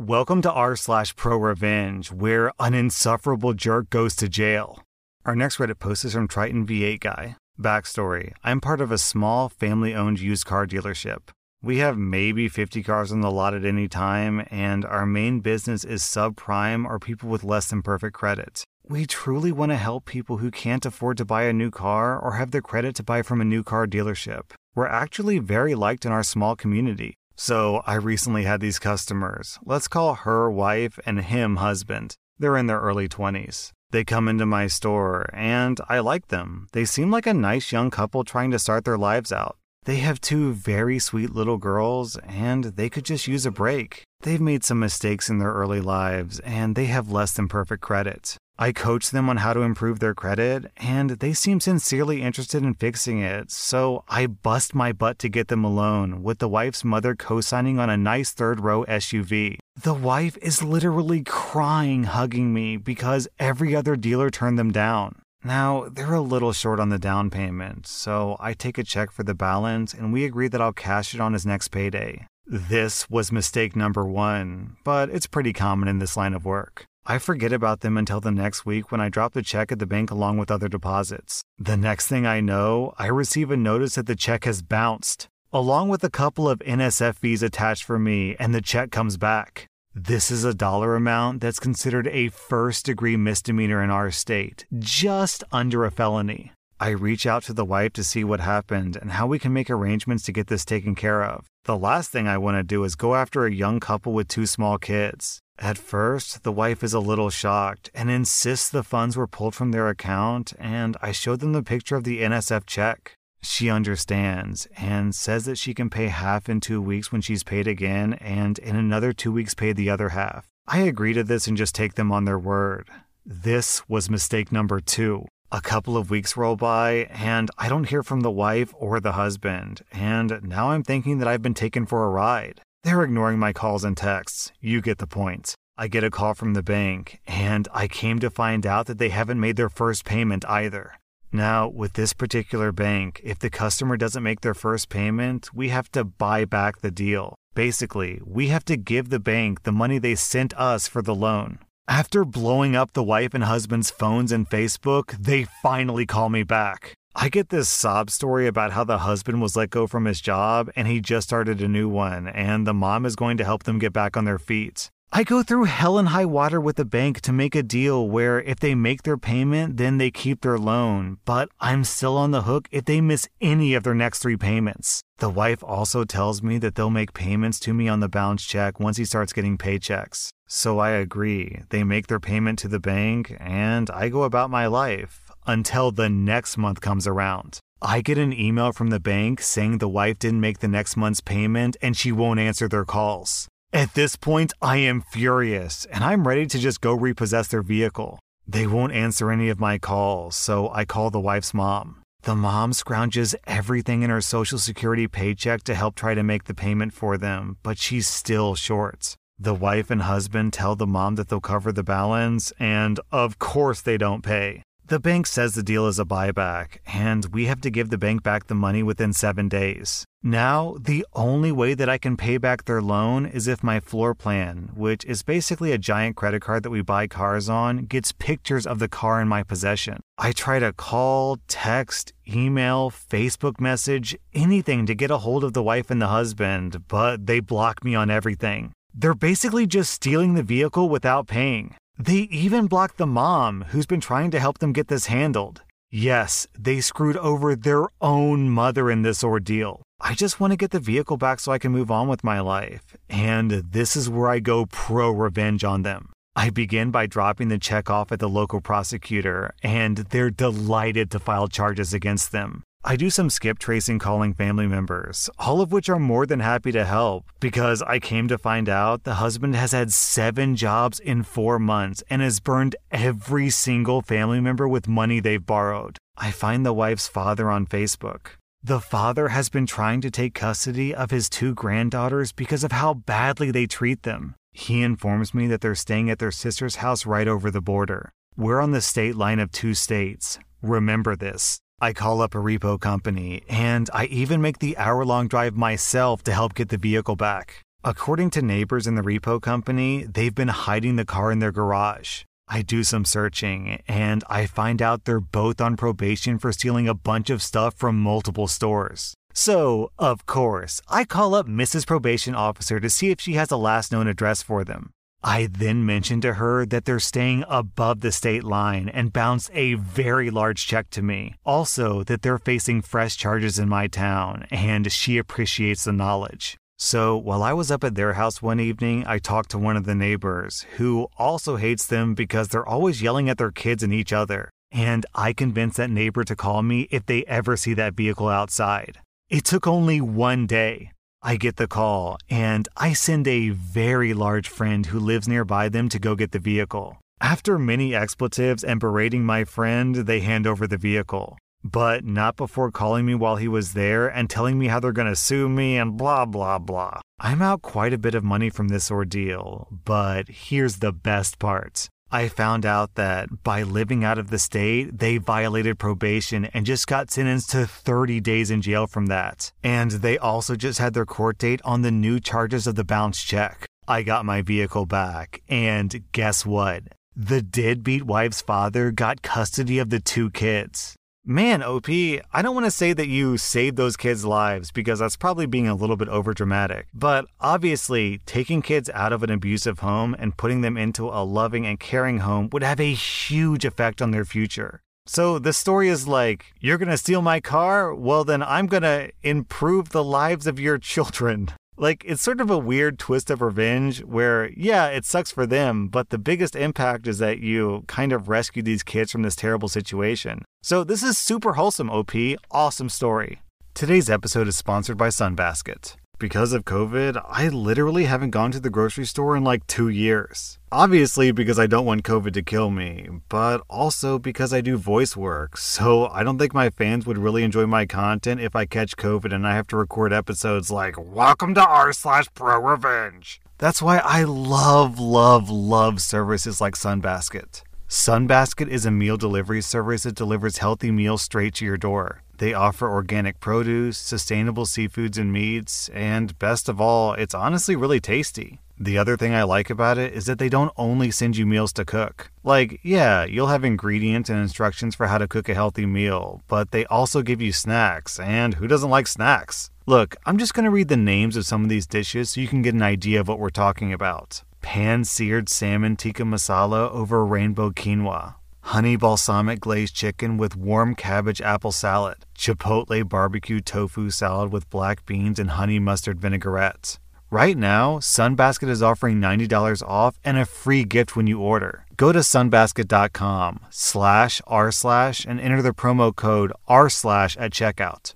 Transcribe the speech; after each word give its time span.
Welcome 0.00 0.42
to 0.42 0.52
r 0.52 0.76
slash 0.76 1.16
pro 1.16 1.36
revenge, 1.36 2.12
where 2.12 2.52
an 2.60 2.72
insufferable 2.72 3.52
jerk 3.52 3.90
goes 3.90 4.14
to 4.14 4.28
jail. 4.28 4.84
Our 5.24 5.34
next 5.34 5.56
Reddit 5.56 5.80
post 5.80 6.04
is 6.04 6.12
from 6.12 6.28
Triton 6.28 6.64
V8 6.64 7.00
Guy. 7.00 7.34
Backstory 7.60 8.32
I'm 8.44 8.60
part 8.60 8.80
of 8.80 8.92
a 8.92 8.96
small, 8.96 9.48
family 9.48 9.96
owned 9.96 10.20
used 10.20 10.46
car 10.46 10.68
dealership. 10.68 11.30
We 11.64 11.78
have 11.78 11.98
maybe 11.98 12.48
50 12.48 12.80
cars 12.84 13.10
on 13.10 13.22
the 13.22 13.30
lot 13.32 13.54
at 13.54 13.64
any 13.64 13.88
time, 13.88 14.46
and 14.52 14.84
our 14.84 15.04
main 15.04 15.40
business 15.40 15.82
is 15.82 16.04
subprime 16.04 16.86
or 16.86 17.00
people 17.00 17.28
with 17.28 17.42
less 17.42 17.68
than 17.68 17.82
perfect 17.82 18.14
credit. 18.16 18.62
We 18.88 19.04
truly 19.04 19.50
want 19.50 19.72
to 19.72 19.76
help 19.76 20.04
people 20.04 20.36
who 20.36 20.52
can't 20.52 20.86
afford 20.86 21.16
to 21.16 21.24
buy 21.24 21.42
a 21.42 21.52
new 21.52 21.72
car 21.72 22.16
or 22.16 22.34
have 22.34 22.52
the 22.52 22.62
credit 22.62 22.94
to 22.94 23.02
buy 23.02 23.22
from 23.22 23.40
a 23.40 23.44
new 23.44 23.64
car 23.64 23.84
dealership. 23.88 24.52
We're 24.76 24.86
actually 24.86 25.40
very 25.40 25.74
liked 25.74 26.06
in 26.06 26.12
our 26.12 26.22
small 26.22 26.54
community. 26.54 27.16
So 27.40 27.82
I 27.86 27.94
recently 27.94 28.42
had 28.42 28.60
these 28.60 28.80
customers. 28.80 29.60
Let's 29.64 29.86
call 29.86 30.14
her 30.14 30.50
wife 30.50 30.98
and 31.06 31.20
him 31.20 31.56
husband. 31.56 32.16
They're 32.36 32.56
in 32.56 32.66
their 32.66 32.80
early 32.80 33.08
20s. 33.08 33.70
They 33.92 34.02
come 34.02 34.26
into 34.26 34.44
my 34.44 34.66
store, 34.66 35.30
and 35.32 35.80
I 35.88 36.00
like 36.00 36.28
them. 36.28 36.66
They 36.72 36.84
seem 36.84 37.12
like 37.12 37.28
a 37.28 37.32
nice 37.32 37.70
young 37.70 37.92
couple 37.92 38.24
trying 38.24 38.50
to 38.50 38.58
start 38.58 38.84
their 38.84 38.98
lives 38.98 39.32
out. 39.32 39.56
They 39.84 39.98
have 39.98 40.20
two 40.20 40.52
very 40.52 40.98
sweet 40.98 41.30
little 41.30 41.58
girls, 41.58 42.16
and 42.26 42.64
they 42.64 42.90
could 42.90 43.04
just 43.04 43.28
use 43.28 43.46
a 43.46 43.52
break. 43.52 44.02
They've 44.22 44.40
made 44.40 44.64
some 44.64 44.80
mistakes 44.80 45.30
in 45.30 45.38
their 45.38 45.52
early 45.52 45.80
lives, 45.80 46.40
and 46.40 46.74
they 46.74 46.86
have 46.86 47.12
less 47.12 47.34
than 47.34 47.46
perfect 47.46 47.82
credit. 47.82 48.36
I 48.60 48.72
coach 48.72 49.10
them 49.10 49.30
on 49.30 49.36
how 49.36 49.52
to 49.52 49.60
improve 49.60 50.00
their 50.00 50.14
credit, 50.14 50.72
and 50.76 51.10
they 51.10 51.32
seem 51.32 51.60
sincerely 51.60 52.22
interested 52.22 52.64
in 52.64 52.74
fixing 52.74 53.20
it, 53.20 53.52
so 53.52 54.02
I 54.08 54.26
bust 54.26 54.74
my 54.74 54.90
butt 54.90 55.20
to 55.20 55.28
get 55.28 55.46
them 55.46 55.62
a 55.62 55.70
loan, 55.70 56.24
with 56.24 56.40
the 56.40 56.48
wife's 56.48 56.82
mother 56.82 57.14
co 57.14 57.40
signing 57.40 57.78
on 57.78 57.88
a 57.88 57.96
nice 57.96 58.32
third 58.32 58.58
row 58.58 58.84
SUV. 58.88 59.58
The 59.80 59.94
wife 59.94 60.36
is 60.42 60.60
literally 60.60 61.22
crying, 61.22 62.02
hugging 62.02 62.52
me 62.52 62.76
because 62.76 63.28
every 63.38 63.76
other 63.76 63.94
dealer 63.94 64.28
turned 64.28 64.58
them 64.58 64.72
down. 64.72 65.22
Now, 65.44 65.86
they're 65.88 66.14
a 66.14 66.20
little 66.20 66.52
short 66.52 66.80
on 66.80 66.88
the 66.88 66.98
down 66.98 67.30
payment, 67.30 67.86
so 67.86 68.36
I 68.40 68.54
take 68.54 68.76
a 68.76 68.82
check 68.82 69.12
for 69.12 69.22
the 69.22 69.34
balance 69.34 69.94
and 69.94 70.12
we 70.12 70.24
agree 70.24 70.48
that 70.48 70.60
I'll 70.60 70.72
cash 70.72 71.14
it 71.14 71.20
on 71.20 71.32
his 71.32 71.46
next 71.46 71.68
payday. 71.68 72.26
This 72.44 73.08
was 73.08 73.30
mistake 73.30 73.76
number 73.76 74.04
one, 74.04 74.78
but 74.82 75.10
it's 75.10 75.28
pretty 75.28 75.52
common 75.52 75.86
in 75.86 76.00
this 76.00 76.16
line 76.16 76.34
of 76.34 76.44
work. 76.44 76.86
I 77.10 77.16
forget 77.16 77.54
about 77.54 77.80
them 77.80 77.96
until 77.96 78.20
the 78.20 78.30
next 78.30 78.66
week 78.66 78.92
when 78.92 79.00
I 79.00 79.08
drop 79.08 79.32
the 79.32 79.40
check 79.40 79.72
at 79.72 79.78
the 79.78 79.86
bank 79.86 80.10
along 80.10 80.36
with 80.36 80.50
other 80.50 80.68
deposits. 80.68 81.42
The 81.58 81.78
next 81.78 82.06
thing 82.06 82.26
I 82.26 82.42
know, 82.42 82.92
I 82.98 83.06
receive 83.06 83.50
a 83.50 83.56
notice 83.56 83.94
that 83.94 84.06
the 84.06 84.14
check 84.14 84.44
has 84.44 84.60
bounced, 84.60 85.26
along 85.50 85.88
with 85.88 86.04
a 86.04 86.10
couple 86.10 86.50
of 86.50 86.58
NSF 86.58 87.14
fees 87.14 87.42
attached 87.42 87.84
for 87.84 87.98
me, 87.98 88.36
and 88.38 88.54
the 88.54 88.60
check 88.60 88.90
comes 88.90 89.16
back. 89.16 89.66
This 89.94 90.30
is 90.30 90.44
a 90.44 90.52
dollar 90.52 90.96
amount 90.96 91.40
that's 91.40 91.58
considered 91.58 92.08
a 92.08 92.28
first 92.28 92.84
degree 92.84 93.16
misdemeanor 93.16 93.82
in 93.82 93.88
our 93.88 94.10
state, 94.10 94.66
just 94.78 95.42
under 95.50 95.86
a 95.86 95.90
felony. 95.90 96.52
I 96.78 96.90
reach 96.90 97.24
out 97.24 97.42
to 97.44 97.54
the 97.54 97.64
wife 97.64 97.94
to 97.94 98.04
see 98.04 98.22
what 98.22 98.40
happened 98.40 98.96
and 98.96 99.12
how 99.12 99.26
we 99.26 99.38
can 99.38 99.54
make 99.54 99.70
arrangements 99.70 100.24
to 100.24 100.32
get 100.32 100.48
this 100.48 100.66
taken 100.66 100.94
care 100.94 101.24
of. 101.24 101.46
The 101.64 101.78
last 101.78 102.10
thing 102.10 102.28
I 102.28 102.36
want 102.36 102.58
to 102.58 102.62
do 102.62 102.84
is 102.84 102.96
go 102.96 103.14
after 103.14 103.46
a 103.46 103.50
young 103.50 103.80
couple 103.80 104.12
with 104.12 104.28
two 104.28 104.44
small 104.44 104.76
kids. 104.76 105.40
At 105.60 105.76
first, 105.76 106.44
the 106.44 106.52
wife 106.52 106.84
is 106.84 106.94
a 106.94 107.00
little 107.00 107.30
shocked 107.30 107.90
and 107.92 108.08
insists 108.08 108.70
the 108.70 108.84
funds 108.84 109.16
were 109.16 109.26
pulled 109.26 109.56
from 109.56 109.72
their 109.72 109.88
account, 109.88 110.52
and 110.56 110.96
I 111.02 111.10
show 111.10 111.34
them 111.34 111.52
the 111.52 111.64
picture 111.64 111.96
of 111.96 112.04
the 112.04 112.20
NSF 112.22 112.64
check. 112.64 113.14
She 113.42 113.68
understands 113.68 114.68
and 114.76 115.14
says 115.14 115.46
that 115.46 115.58
she 115.58 115.74
can 115.74 115.90
pay 115.90 116.08
half 116.08 116.48
in 116.48 116.60
two 116.60 116.80
weeks 116.80 117.10
when 117.10 117.22
she's 117.22 117.42
paid 117.42 117.66
again, 117.66 118.14
and 118.14 118.58
in 118.60 118.76
another 118.76 119.12
two 119.12 119.32
weeks, 119.32 119.54
pay 119.54 119.72
the 119.72 119.90
other 119.90 120.10
half. 120.10 120.46
I 120.68 120.80
agree 120.80 121.12
to 121.14 121.24
this 121.24 121.48
and 121.48 121.56
just 121.56 121.74
take 121.74 121.94
them 121.94 122.12
on 122.12 122.24
their 122.24 122.38
word. 122.38 122.88
This 123.26 123.88
was 123.88 124.08
mistake 124.08 124.52
number 124.52 124.78
two. 124.80 125.26
A 125.50 125.60
couple 125.60 125.96
of 125.96 126.10
weeks 126.10 126.36
roll 126.36 126.54
by, 126.54 127.08
and 127.10 127.50
I 127.58 127.68
don't 127.68 127.88
hear 127.88 128.04
from 128.04 128.20
the 128.20 128.30
wife 128.30 128.72
or 128.76 129.00
the 129.00 129.12
husband, 129.12 129.82
and 129.90 130.40
now 130.42 130.70
I'm 130.70 130.84
thinking 130.84 131.18
that 131.18 131.28
I've 131.28 131.42
been 131.42 131.54
taken 131.54 131.84
for 131.84 132.04
a 132.04 132.10
ride. 132.10 132.60
They're 132.84 133.02
ignoring 133.02 133.38
my 133.38 133.52
calls 133.52 133.84
and 133.84 133.96
texts. 133.96 134.52
You 134.60 134.80
get 134.80 134.98
the 134.98 135.06
point. 135.06 135.54
I 135.76 135.88
get 135.88 136.04
a 136.04 136.10
call 136.10 136.34
from 136.34 136.54
the 136.54 136.62
bank, 136.62 137.20
and 137.26 137.66
I 137.74 137.88
came 137.88 138.20
to 138.20 138.30
find 138.30 138.64
out 138.64 138.86
that 138.86 138.98
they 138.98 139.08
haven't 139.08 139.40
made 139.40 139.56
their 139.56 139.68
first 139.68 140.04
payment 140.04 140.44
either. 140.48 140.94
Now, 141.32 141.68
with 141.68 141.94
this 141.94 142.12
particular 142.12 142.72
bank, 142.72 143.20
if 143.24 143.38
the 143.38 143.50
customer 143.50 143.96
doesn't 143.96 144.22
make 144.22 144.40
their 144.40 144.54
first 144.54 144.88
payment, 144.88 145.52
we 145.52 145.68
have 145.68 145.90
to 145.92 146.04
buy 146.04 146.44
back 146.44 146.80
the 146.80 146.90
deal. 146.90 147.34
Basically, 147.54 148.20
we 148.24 148.48
have 148.48 148.64
to 148.66 148.76
give 148.76 149.10
the 149.10 149.20
bank 149.20 149.64
the 149.64 149.72
money 149.72 149.98
they 149.98 150.14
sent 150.14 150.54
us 150.54 150.86
for 150.86 151.02
the 151.02 151.14
loan. 151.14 151.58
After 151.88 152.24
blowing 152.24 152.76
up 152.76 152.92
the 152.92 153.02
wife 153.02 153.34
and 153.34 153.44
husband's 153.44 153.90
phones 153.90 154.30
and 154.30 154.48
Facebook, 154.48 155.16
they 155.18 155.46
finally 155.62 156.06
call 156.06 156.28
me 156.28 156.44
back. 156.44 156.94
I 157.14 157.28
get 157.28 157.48
this 157.48 157.68
sob 157.68 158.10
story 158.10 158.46
about 158.46 158.72
how 158.72 158.84
the 158.84 158.98
husband 158.98 159.40
was 159.40 159.56
let 159.56 159.70
go 159.70 159.86
from 159.86 160.04
his 160.04 160.20
job 160.20 160.70
and 160.76 160.86
he 160.86 161.00
just 161.00 161.28
started 161.28 161.60
a 161.60 161.68
new 161.68 161.88
one, 161.88 162.28
and 162.28 162.66
the 162.66 162.74
mom 162.74 163.04
is 163.04 163.16
going 163.16 163.36
to 163.38 163.44
help 163.44 163.64
them 163.64 163.78
get 163.78 163.92
back 163.92 164.16
on 164.16 164.24
their 164.24 164.38
feet. 164.38 164.90
I 165.10 165.24
go 165.24 165.42
through 165.42 165.64
hell 165.64 165.96
and 165.96 166.08
high 166.08 166.26
water 166.26 166.60
with 166.60 166.76
the 166.76 166.84
bank 166.84 167.22
to 167.22 167.32
make 167.32 167.54
a 167.54 167.62
deal 167.62 168.06
where 168.06 168.42
if 168.42 168.60
they 168.60 168.74
make 168.74 169.04
their 169.04 169.16
payment, 169.16 169.78
then 169.78 169.96
they 169.96 170.10
keep 170.10 170.42
their 170.42 170.58
loan, 170.58 171.16
but 171.24 171.48
I'm 171.60 171.82
still 171.84 172.18
on 172.18 172.30
the 172.30 172.42
hook 172.42 172.68
if 172.70 172.84
they 172.84 173.00
miss 173.00 173.26
any 173.40 173.72
of 173.72 173.84
their 173.84 173.94
next 173.94 174.18
three 174.18 174.36
payments. 174.36 175.02
The 175.16 175.30
wife 175.30 175.64
also 175.64 176.04
tells 176.04 176.42
me 176.42 176.58
that 176.58 176.74
they'll 176.74 176.90
make 176.90 177.14
payments 177.14 177.58
to 177.60 177.72
me 177.72 177.88
on 177.88 178.00
the 178.00 178.08
bounce 178.08 178.44
check 178.44 178.78
once 178.78 178.98
he 178.98 179.06
starts 179.06 179.32
getting 179.32 179.56
paychecks. 179.56 180.28
So 180.46 180.78
I 180.78 180.90
agree. 180.90 181.62
They 181.70 181.84
make 181.84 182.08
their 182.08 182.20
payment 182.20 182.58
to 182.60 182.68
the 182.68 182.78
bank, 182.78 183.34
and 183.40 183.90
I 183.90 184.10
go 184.10 184.24
about 184.24 184.50
my 184.50 184.66
life 184.66 185.27
until 185.48 185.90
the 185.90 186.08
next 186.08 186.56
month 186.56 186.80
comes 186.80 187.06
around. 187.06 187.58
I 187.82 188.00
get 188.00 188.18
an 188.18 188.32
email 188.32 188.72
from 188.72 188.90
the 188.90 189.00
bank 189.00 189.40
saying 189.40 189.78
the 189.78 189.88
wife 189.88 190.18
didn't 190.18 190.40
make 190.40 190.58
the 190.58 190.68
next 190.68 190.96
month's 190.96 191.20
payment 191.20 191.76
and 191.82 191.96
she 191.96 192.12
won't 192.12 192.40
answer 192.40 192.68
their 192.68 192.84
calls. 192.84 193.48
At 193.72 193.94
this 193.94 194.14
point, 194.14 194.52
I 194.62 194.76
am 194.76 195.00
furious 195.00 195.86
and 195.92 196.04
I'm 196.04 196.26
ready 196.26 196.46
to 196.46 196.58
just 196.58 196.80
go 196.80 196.92
repossess 196.92 197.48
their 197.48 197.62
vehicle. 197.62 198.18
They 198.46 198.66
won't 198.66 198.92
answer 198.92 199.30
any 199.30 199.48
of 199.48 199.60
my 199.60 199.78
calls, 199.78 200.34
so 200.34 200.70
I 200.70 200.84
call 200.84 201.10
the 201.10 201.20
wife's 201.20 201.52
mom. 201.52 202.02
The 202.22 202.34
mom 202.34 202.72
scrounges 202.72 203.34
everything 203.46 204.02
in 204.02 204.10
her 204.10 204.20
Social 204.20 204.58
Security 204.58 205.06
paycheck 205.06 205.62
to 205.64 205.74
help 205.74 205.94
try 205.94 206.14
to 206.14 206.22
make 206.22 206.44
the 206.44 206.54
payment 206.54 206.92
for 206.92 207.16
them, 207.16 207.58
but 207.62 207.78
she's 207.78 208.08
still 208.08 208.54
short. 208.54 209.14
The 209.38 209.54
wife 209.54 209.90
and 209.90 210.02
husband 210.02 210.52
tell 210.52 210.74
the 210.74 210.86
mom 210.86 211.14
that 211.14 211.28
they'll 211.28 211.40
cover 211.40 211.70
the 211.70 211.84
balance, 211.84 212.52
and 212.58 212.98
of 213.12 213.38
course 213.38 213.80
they 213.80 213.96
don't 213.96 214.22
pay. 214.22 214.62
The 214.88 214.98
bank 214.98 215.26
says 215.26 215.54
the 215.54 215.62
deal 215.62 215.86
is 215.86 215.98
a 215.98 216.06
buyback, 216.06 216.78
and 216.86 217.26
we 217.26 217.44
have 217.44 217.60
to 217.60 217.68
give 217.68 217.90
the 217.90 217.98
bank 217.98 218.22
back 218.22 218.46
the 218.46 218.54
money 218.54 218.82
within 218.82 219.12
seven 219.12 219.46
days. 219.46 220.06
Now, 220.22 220.76
the 220.80 221.04
only 221.12 221.52
way 221.52 221.74
that 221.74 221.90
I 221.90 221.98
can 221.98 222.16
pay 222.16 222.38
back 222.38 222.64
their 222.64 222.80
loan 222.80 223.26
is 223.26 223.46
if 223.46 223.62
my 223.62 223.80
floor 223.80 224.14
plan, 224.14 224.70
which 224.74 225.04
is 225.04 225.22
basically 225.22 225.72
a 225.72 225.76
giant 225.76 226.16
credit 226.16 226.40
card 226.40 226.62
that 226.62 226.70
we 226.70 226.80
buy 226.80 227.06
cars 227.06 227.50
on, 227.50 227.84
gets 227.84 228.12
pictures 228.12 228.66
of 228.66 228.78
the 228.78 228.88
car 228.88 229.20
in 229.20 229.28
my 229.28 229.42
possession. 229.42 230.00
I 230.16 230.32
try 230.32 230.58
to 230.58 230.72
call, 230.72 231.36
text, 231.48 232.14
email, 232.26 232.90
Facebook 232.90 233.60
message, 233.60 234.16
anything 234.32 234.86
to 234.86 234.94
get 234.94 235.10
a 235.10 235.18
hold 235.18 235.44
of 235.44 235.52
the 235.52 235.62
wife 235.62 235.90
and 235.90 236.00
the 236.00 236.06
husband, 236.06 236.88
but 236.88 237.26
they 237.26 237.40
block 237.40 237.84
me 237.84 237.94
on 237.94 238.08
everything. 238.08 238.72
They're 238.94 239.12
basically 239.12 239.66
just 239.66 239.92
stealing 239.92 240.32
the 240.32 240.42
vehicle 240.42 240.88
without 240.88 241.26
paying. 241.26 241.74
They 242.00 242.28
even 242.30 242.68
blocked 242.68 242.96
the 242.96 243.08
mom 243.08 243.64
who's 243.70 243.86
been 243.86 244.00
trying 244.00 244.30
to 244.30 244.38
help 244.38 244.58
them 244.58 244.72
get 244.72 244.86
this 244.86 245.06
handled. 245.06 245.62
Yes, 245.90 246.46
they 246.56 246.80
screwed 246.80 247.16
over 247.16 247.56
their 247.56 247.86
own 248.00 248.50
mother 248.50 248.88
in 248.88 249.02
this 249.02 249.24
ordeal. 249.24 249.82
I 250.00 250.14
just 250.14 250.38
want 250.38 250.52
to 250.52 250.56
get 250.56 250.70
the 250.70 250.78
vehicle 250.78 251.16
back 251.16 251.40
so 251.40 251.50
I 251.50 251.58
can 251.58 251.72
move 251.72 251.90
on 251.90 252.06
with 252.06 252.22
my 252.22 252.38
life. 252.38 252.96
And 253.08 253.50
this 253.50 253.96
is 253.96 254.08
where 254.08 254.28
I 254.28 254.38
go 254.38 254.66
pro 254.66 255.10
revenge 255.10 255.64
on 255.64 255.82
them. 255.82 256.12
I 256.36 256.50
begin 256.50 256.92
by 256.92 257.06
dropping 257.06 257.48
the 257.48 257.58
check 257.58 257.90
off 257.90 258.12
at 258.12 258.20
the 258.20 258.28
local 258.28 258.60
prosecutor, 258.60 259.52
and 259.64 259.96
they're 259.96 260.30
delighted 260.30 261.10
to 261.10 261.18
file 261.18 261.48
charges 261.48 261.92
against 261.92 262.30
them. 262.30 262.62
I 262.84 262.94
do 262.96 263.10
some 263.10 263.28
skip 263.28 263.58
tracing 263.58 263.98
calling 263.98 264.34
family 264.34 264.68
members, 264.68 265.28
all 265.38 265.60
of 265.60 265.72
which 265.72 265.88
are 265.88 265.98
more 265.98 266.26
than 266.26 266.40
happy 266.40 266.70
to 266.72 266.84
help 266.84 267.24
because 267.40 267.82
I 267.82 267.98
came 267.98 268.28
to 268.28 268.38
find 268.38 268.68
out 268.68 269.02
the 269.02 269.14
husband 269.14 269.56
has 269.56 269.72
had 269.72 269.92
seven 269.92 270.54
jobs 270.54 271.00
in 271.00 271.24
four 271.24 271.58
months 271.58 272.04
and 272.08 272.22
has 272.22 272.38
burned 272.38 272.76
every 272.92 273.50
single 273.50 274.00
family 274.00 274.40
member 274.40 274.68
with 274.68 274.86
money 274.86 275.18
they've 275.18 275.44
borrowed. 275.44 275.98
I 276.16 276.30
find 276.30 276.64
the 276.64 276.72
wife's 276.72 277.08
father 277.08 277.50
on 277.50 277.66
Facebook. 277.66 278.28
The 278.62 278.80
father 278.80 279.28
has 279.28 279.48
been 279.48 279.66
trying 279.66 280.00
to 280.02 280.10
take 280.10 280.34
custody 280.34 280.94
of 280.94 281.10
his 281.10 281.28
two 281.28 281.54
granddaughters 281.54 282.32
because 282.32 282.64
of 282.64 282.72
how 282.72 282.94
badly 282.94 283.50
they 283.50 283.66
treat 283.66 284.02
them. 284.04 284.34
He 284.52 284.82
informs 284.82 285.34
me 285.34 285.46
that 285.48 285.60
they're 285.60 285.74
staying 285.74 286.10
at 286.10 286.20
their 286.20 286.32
sister's 286.32 286.76
house 286.76 287.06
right 287.06 287.28
over 287.28 287.50
the 287.50 287.60
border. 287.60 288.10
We're 288.36 288.60
on 288.60 288.70
the 288.70 288.80
state 288.80 289.16
line 289.16 289.40
of 289.40 289.50
two 289.50 289.74
states. 289.74 290.38
Remember 290.62 291.16
this. 291.16 291.58
I 291.80 291.92
call 291.92 292.20
up 292.20 292.34
a 292.34 292.38
repo 292.38 292.80
company 292.80 293.42
and 293.48 293.88
I 293.94 294.06
even 294.06 294.40
make 294.40 294.58
the 294.58 294.76
hour 294.78 295.04
long 295.04 295.28
drive 295.28 295.56
myself 295.56 296.24
to 296.24 296.32
help 296.32 296.54
get 296.54 296.70
the 296.70 296.76
vehicle 296.76 297.14
back. 297.14 297.62
According 297.84 298.30
to 298.30 298.42
neighbors 298.42 298.88
in 298.88 298.96
the 298.96 299.02
repo 299.02 299.40
company, 299.40 300.02
they've 300.02 300.34
been 300.34 300.48
hiding 300.48 300.96
the 300.96 301.04
car 301.04 301.30
in 301.30 301.38
their 301.38 301.52
garage. 301.52 302.24
I 302.48 302.62
do 302.62 302.82
some 302.82 303.04
searching 303.04 303.80
and 303.86 304.24
I 304.28 304.46
find 304.46 304.82
out 304.82 305.04
they're 305.04 305.20
both 305.20 305.60
on 305.60 305.76
probation 305.76 306.38
for 306.38 306.50
stealing 306.50 306.88
a 306.88 306.94
bunch 306.94 307.30
of 307.30 307.42
stuff 307.42 307.76
from 307.76 308.00
multiple 308.00 308.48
stores. 308.48 309.14
So, 309.32 309.92
of 310.00 310.26
course, 310.26 310.82
I 310.88 311.04
call 311.04 311.36
up 311.36 311.46
Mrs. 311.46 311.86
Probation 311.86 312.34
Officer 312.34 312.80
to 312.80 312.90
see 312.90 313.10
if 313.10 313.20
she 313.20 313.34
has 313.34 313.52
a 313.52 313.56
last 313.56 313.92
known 313.92 314.08
address 314.08 314.42
for 314.42 314.64
them. 314.64 314.90
I 315.22 315.48
then 315.50 315.84
mentioned 315.84 316.22
to 316.22 316.34
her 316.34 316.64
that 316.66 316.84
they're 316.84 317.00
staying 317.00 317.44
above 317.48 318.00
the 318.00 318.12
state 318.12 318.44
line 318.44 318.88
and 318.88 319.12
bounced 319.12 319.50
a 319.52 319.74
very 319.74 320.30
large 320.30 320.66
check 320.66 320.90
to 320.90 321.02
me. 321.02 321.34
Also, 321.44 322.04
that 322.04 322.22
they're 322.22 322.38
facing 322.38 322.82
fresh 322.82 323.16
charges 323.16 323.58
in 323.58 323.68
my 323.68 323.88
town, 323.88 324.46
and 324.50 324.92
she 324.92 325.18
appreciates 325.18 325.84
the 325.84 325.92
knowledge. 325.92 326.56
So, 326.80 327.16
while 327.16 327.42
I 327.42 327.52
was 327.52 327.72
up 327.72 327.82
at 327.82 327.96
their 327.96 328.12
house 328.12 328.40
one 328.40 328.60
evening, 328.60 329.04
I 329.04 329.18
talked 329.18 329.50
to 329.50 329.58
one 329.58 329.76
of 329.76 329.84
the 329.84 329.96
neighbors 329.96 330.64
who 330.76 331.08
also 331.18 331.56
hates 331.56 331.86
them 331.86 332.14
because 332.14 332.48
they're 332.48 332.66
always 332.66 333.02
yelling 333.02 333.28
at 333.28 333.38
their 333.38 333.50
kids 333.50 333.82
and 333.82 333.92
each 333.92 334.12
other. 334.12 334.50
And 334.70 335.04
I 335.12 335.32
convinced 335.32 335.78
that 335.78 335.90
neighbor 335.90 336.22
to 336.22 336.36
call 336.36 336.62
me 336.62 336.86
if 336.92 337.04
they 337.06 337.24
ever 337.24 337.56
see 337.56 337.74
that 337.74 337.94
vehicle 337.94 338.28
outside. 338.28 338.98
It 339.28 339.44
took 339.44 339.66
only 339.66 340.00
one 340.00 340.46
day. 340.46 340.92
I 341.20 341.36
get 341.36 341.56
the 341.56 341.66
call, 341.66 342.18
and 342.30 342.68
I 342.76 342.92
send 342.92 343.26
a 343.26 343.50
very 343.50 344.14
large 344.14 344.48
friend 344.48 344.86
who 344.86 345.00
lives 345.00 345.26
nearby 345.26 345.68
them 345.68 345.88
to 345.88 345.98
go 345.98 346.14
get 346.14 346.30
the 346.30 346.38
vehicle. 346.38 346.96
After 347.20 347.58
many 347.58 347.94
expletives 347.94 348.62
and 348.62 348.78
berating 348.78 349.24
my 349.24 349.42
friend, 349.42 349.96
they 349.96 350.20
hand 350.20 350.46
over 350.46 350.68
the 350.68 350.76
vehicle. 350.76 351.36
But 351.64 352.04
not 352.04 352.36
before 352.36 352.70
calling 352.70 353.04
me 353.04 353.16
while 353.16 353.34
he 353.34 353.48
was 353.48 353.72
there 353.72 354.06
and 354.06 354.30
telling 354.30 354.60
me 354.60 354.68
how 354.68 354.78
they're 354.78 354.92
going 354.92 355.08
to 355.08 355.16
sue 355.16 355.48
me 355.48 355.76
and 355.76 355.96
blah, 355.96 356.24
blah, 356.24 356.60
blah. 356.60 357.00
I'm 357.18 357.42
out 357.42 357.62
quite 357.62 357.92
a 357.92 357.98
bit 357.98 358.14
of 358.14 358.22
money 358.22 358.48
from 358.48 358.68
this 358.68 358.88
ordeal, 358.88 359.66
but 359.84 360.28
here's 360.28 360.76
the 360.78 360.92
best 360.92 361.40
part. 361.40 361.88
I 362.10 362.28
found 362.28 362.64
out 362.64 362.94
that 362.94 363.42
by 363.42 363.62
living 363.62 364.02
out 364.02 364.16
of 364.16 364.30
the 364.30 364.38
state, 364.38 364.98
they 364.98 365.18
violated 365.18 365.78
probation 365.78 366.46
and 366.46 366.64
just 366.64 366.86
got 366.86 367.10
sentenced 367.10 367.50
to 367.50 367.66
30 367.66 368.20
days 368.20 368.50
in 368.50 368.62
jail 368.62 368.86
from 368.86 369.06
that. 369.06 369.52
And 369.62 369.90
they 369.90 370.16
also 370.16 370.56
just 370.56 370.78
had 370.78 370.94
their 370.94 371.04
court 371.04 371.36
date 371.38 371.60
on 371.64 371.82
the 371.82 371.90
new 371.90 372.18
charges 372.18 372.66
of 372.66 372.76
the 372.76 372.84
bounce 372.84 373.22
check. 373.22 373.66
I 373.86 374.02
got 374.02 374.24
my 374.24 374.42
vehicle 374.42 374.86
back, 374.86 375.42
and 375.48 376.02
guess 376.12 376.46
what? 376.46 376.82
The 377.14 377.42
deadbeat 377.42 378.04
wife's 378.04 378.42
father 378.42 378.90
got 378.90 379.22
custody 379.22 379.78
of 379.78 379.90
the 379.90 380.00
two 380.00 380.30
kids. 380.30 380.97
Man, 381.24 381.62
OP, 381.62 381.88
I 381.90 382.40
don't 382.40 382.54
want 382.54 382.64
to 382.64 382.70
say 382.70 382.94
that 382.94 383.08
you 383.08 383.36
saved 383.36 383.76
those 383.76 383.98
kids' 383.98 384.24
lives 384.24 384.70
because 384.70 385.00
that's 385.00 385.16
probably 385.16 385.44
being 385.44 385.68
a 385.68 385.74
little 385.74 385.96
bit 385.96 386.08
overdramatic. 386.08 386.84
But 386.94 387.26
obviously, 387.38 388.20
taking 388.24 388.62
kids 388.62 388.88
out 388.94 389.12
of 389.12 389.22
an 389.22 389.30
abusive 389.30 389.80
home 389.80 390.16
and 390.18 390.36
putting 390.36 390.62
them 390.62 390.78
into 390.78 391.08
a 391.08 391.24
loving 391.24 391.66
and 391.66 391.78
caring 391.78 392.20
home 392.20 392.48
would 392.52 392.62
have 392.62 392.80
a 392.80 392.94
huge 392.94 393.66
effect 393.66 394.00
on 394.00 394.10
their 394.10 394.24
future. 394.24 394.80
So 395.04 395.38
the 395.38 395.52
story 395.52 395.88
is 395.88 396.08
like, 396.08 396.52
you're 396.60 396.78
going 396.78 396.90
to 396.90 396.96
steal 396.96 397.22
my 397.22 397.40
car? 397.40 397.94
Well, 397.94 398.24
then 398.24 398.42
I'm 398.42 398.66
going 398.66 398.82
to 398.84 399.10
improve 399.22 399.90
the 399.90 400.04
lives 400.04 400.46
of 400.46 400.58
your 400.58 400.78
children. 400.92 401.50
Like, 401.80 402.04
it's 402.04 402.22
sort 402.22 402.40
of 402.40 402.50
a 402.50 402.58
weird 402.58 402.98
twist 402.98 403.30
of 403.30 403.40
revenge 403.40 404.02
where, 404.02 404.50
yeah, 404.56 404.88
it 404.88 405.04
sucks 405.04 405.30
for 405.30 405.46
them, 405.46 405.86
but 405.86 406.10
the 406.10 406.18
biggest 406.18 406.56
impact 406.56 407.06
is 407.06 407.18
that 407.18 407.38
you 407.38 407.84
kind 407.86 408.12
of 408.12 408.28
rescue 408.28 408.64
these 408.64 408.82
kids 408.82 409.12
from 409.12 409.22
this 409.22 409.36
terrible 409.36 409.68
situation. 409.68 410.44
So, 410.60 410.82
this 410.82 411.04
is 411.04 411.16
super 411.16 411.52
wholesome, 411.52 411.88
OP. 411.88 412.12
Awesome 412.50 412.88
story. 412.88 413.42
Today's 413.74 414.10
episode 414.10 414.48
is 414.48 414.56
sponsored 414.56 414.98
by 414.98 415.08
Sunbasket 415.08 415.94
because 416.18 416.52
of 416.52 416.64
COVID, 416.64 417.22
I 417.28 417.48
literally 417.48 418.04
haven't 418.04 418.30
gone 418.30 418.50
to 418.50 418.60
the 418.60 418.70
grocery 418.70 419.04
store 419.04 419.36
in 419.36 419.44
like 419.44 419.66
two 419.66 419.88
years. 419.88 420.58
Obviously, 420.72 421.30
because 421.30 421.58
I 421.58 421.66
don't 421.66 421.86
want 421.86 422.02
COVID 422.02 422.32
to 422.34 422.42
kill 422.42 422.70
me, 422.70 423.08
but 423.28 423.62
also 423.70 424.18
because 424.18 424.52
I 424.52 424.60
do 424.60 424.76
voice 424.76 425.16
work, 425.16 425.56
so 425.56 426.08
I 426.08 426.24
don't 426.24 426.38
think 426.38 426.52
my 426.52 426.70
fans 426.70 427.06
would 427.06 427.18
really 427.18 427.44
enjoy 427.44 427.66
my 427.66 427.86
content 427.86 428.40
if 428.40 428.56
I 428.56 428.66
catch 428.66 428.96
COVID 428.96 429.32
and 429.32 429.46
I 429.46 429.54
have 429.54 429.68
to 429.68 429.76
record 429.76 430.12
episodes 430.12 430.70
like, 430.70 430.96
Welcome 430.98 431.54
to 431.54 431.64
r 431.64 431.92
slash 431.92 432.26
pro 432.34 432.58
revenge. 432.58 433.40
That's 433.58 433.80
why 433.80 433.98
I 433.98 434.24
love, 434.24 434.98
love, 434.98 435.48
love 435.48 436.00
services 436.00 436.60
like 436.60 436.74
Sunbasket. 436.74 437.62
Sunbasket 437.88 438.68
is 438.68 438.84
a 438.84 438.90
meal 438.90 439.16
delivery 439.16 439.62
service 439.62 440.02
that 440.02 440.14
delivers 440.14 440.58
healthy 440.58 440.90
meals 440.90 441.22
straight 441.22 441.54
to 441.54 441.64
your 441.64 441.78
door. 441.78 442.22
They 442.38 442.54
offer 442.54 442.88
organic 442.88 443.40
produce, 443.40 443.98
sustainable 443.98 444.64
seafoods 444.64 445.18
and 445.18 445.32
meats, 445.32 445.88
and 445.88 446.38
best 446.38 446.68
of 446.68 446.80
all, 446.80 447.14
it's 447.14 447.34
honestly 447.34 447.74
really 447.74 447.98
tasty. 447.98 448.60
The 448.78 448.96
other 448.96 449.16
thing 449.16 449.34
I 449.34 449.42
like 449.42 449.70
about 449.70 449.98
it 449.98 450.12
is 450.14 450.26
that 450.26 450.38
they 450.38 450.48
don't 450.48 450.72
only 450.76 451.10
send 451.10 451.36
you 451.36 451.46
meals 451.46 451.72
to 451.72 451.84
cook. 451.84 452.30
Like, 452.44 452.78
yeah, 452.84 453.24
you'll 453.24 453.48
have 453.48 453.64
ingredients 453.64 454.30
and 454.30 454.38
instructions 454.40 454.94
for 454.94 455.08
how 455.08 455.18
to 455.18 455.26
cook 455.26 455.48
a 455.48 455.54
healthy 455.54 455.84
meal, 455.84 456.42
but 456.46 456.70
they 456.70 456.86
also 456.86 457.22
give 457.22 457.40
you 457.40 457.52
snacks, 457.52 458.20
and 458.20 458.54
who 458.54 458.68
doesn't 458.68 458.88
like 458.88 459.08
snacks? 459.08 459.72
Look, 459.86 460.14
I'm 460.24 460.38
just 460.38 460.54
gonna 460.54 460.70
read 460.70 460.88
the 460.88 460.96
names 460.96 461.36
of 461.36 461.44
some 461.44 461.64
of 461.64 461.68
these 461.68 461.88
dishes 461.88 462.30
so 462.30 462.40
you 462.40 462.46
can 462.46 462.62
get 462.62 462.74
an 462.74 462.82
idea 462.82 463.18
of 463.18 463.26
what 463.26 463.40
we're 463.40 463.50
talking 463.50 463.92
about. 463.92 464.44
Pan 464.62 465.04
seared 465.04 465.48
salmon 465.48 465.96
tikka 465.96 466.22
masala 466.22 466.88
over 466.92 467.26
rainbow 467.26 467.70
quinoa 467.70 468.34
honey 468.68 468.96
balsamic 468.96 469.60
glazed 469.60 469.94
chicken 469.94 470.36
with 470.36 470.54
warm 470.54 470.94
cabbage 470.94 471.40
apple 471.40 471.72
salad, 471.72 472.26
chipotle 472.36 473.08
barbecue 473.08 473.60
tofu 473.60 474.10
salad 474.10 474.52
with 474.52 474.68
black 474.68 475.06
beans 475.06 475.38
and 475.38 475.50
honey 475.50 475.78
mustard 475.78 476.20
vinaigrette. 476.20 476.98
Right 477.30 477.56
now, 477.56 477.98
Sunbasket 477.98 478.68
is 478.68 478.82
offering 478.82 479.20
$90 479.20 479.82
off 479.86 480.18
and 480.22 480.36
a 480.36 480.44
free 480.44 480.84
gift 480.84 481.16
when 481.16 481.26
you 481.26 481.40
order. 481.40 481.86
Go 481.96 482.12
to 482.12 482.20
sunbasket.com 482.20 483.60
slash 483.70 484.42
r 484.46 484.70
slash 484.70 485.24
and 485.24 485.40
enter 485.40 485.62
the 485.62 485.74
promo 485.74 486.14
code 486.14 486.52
r 486.66 486.90
slash 486.90 487.36
at 487.38 487.52
checkout. 487.52 488.12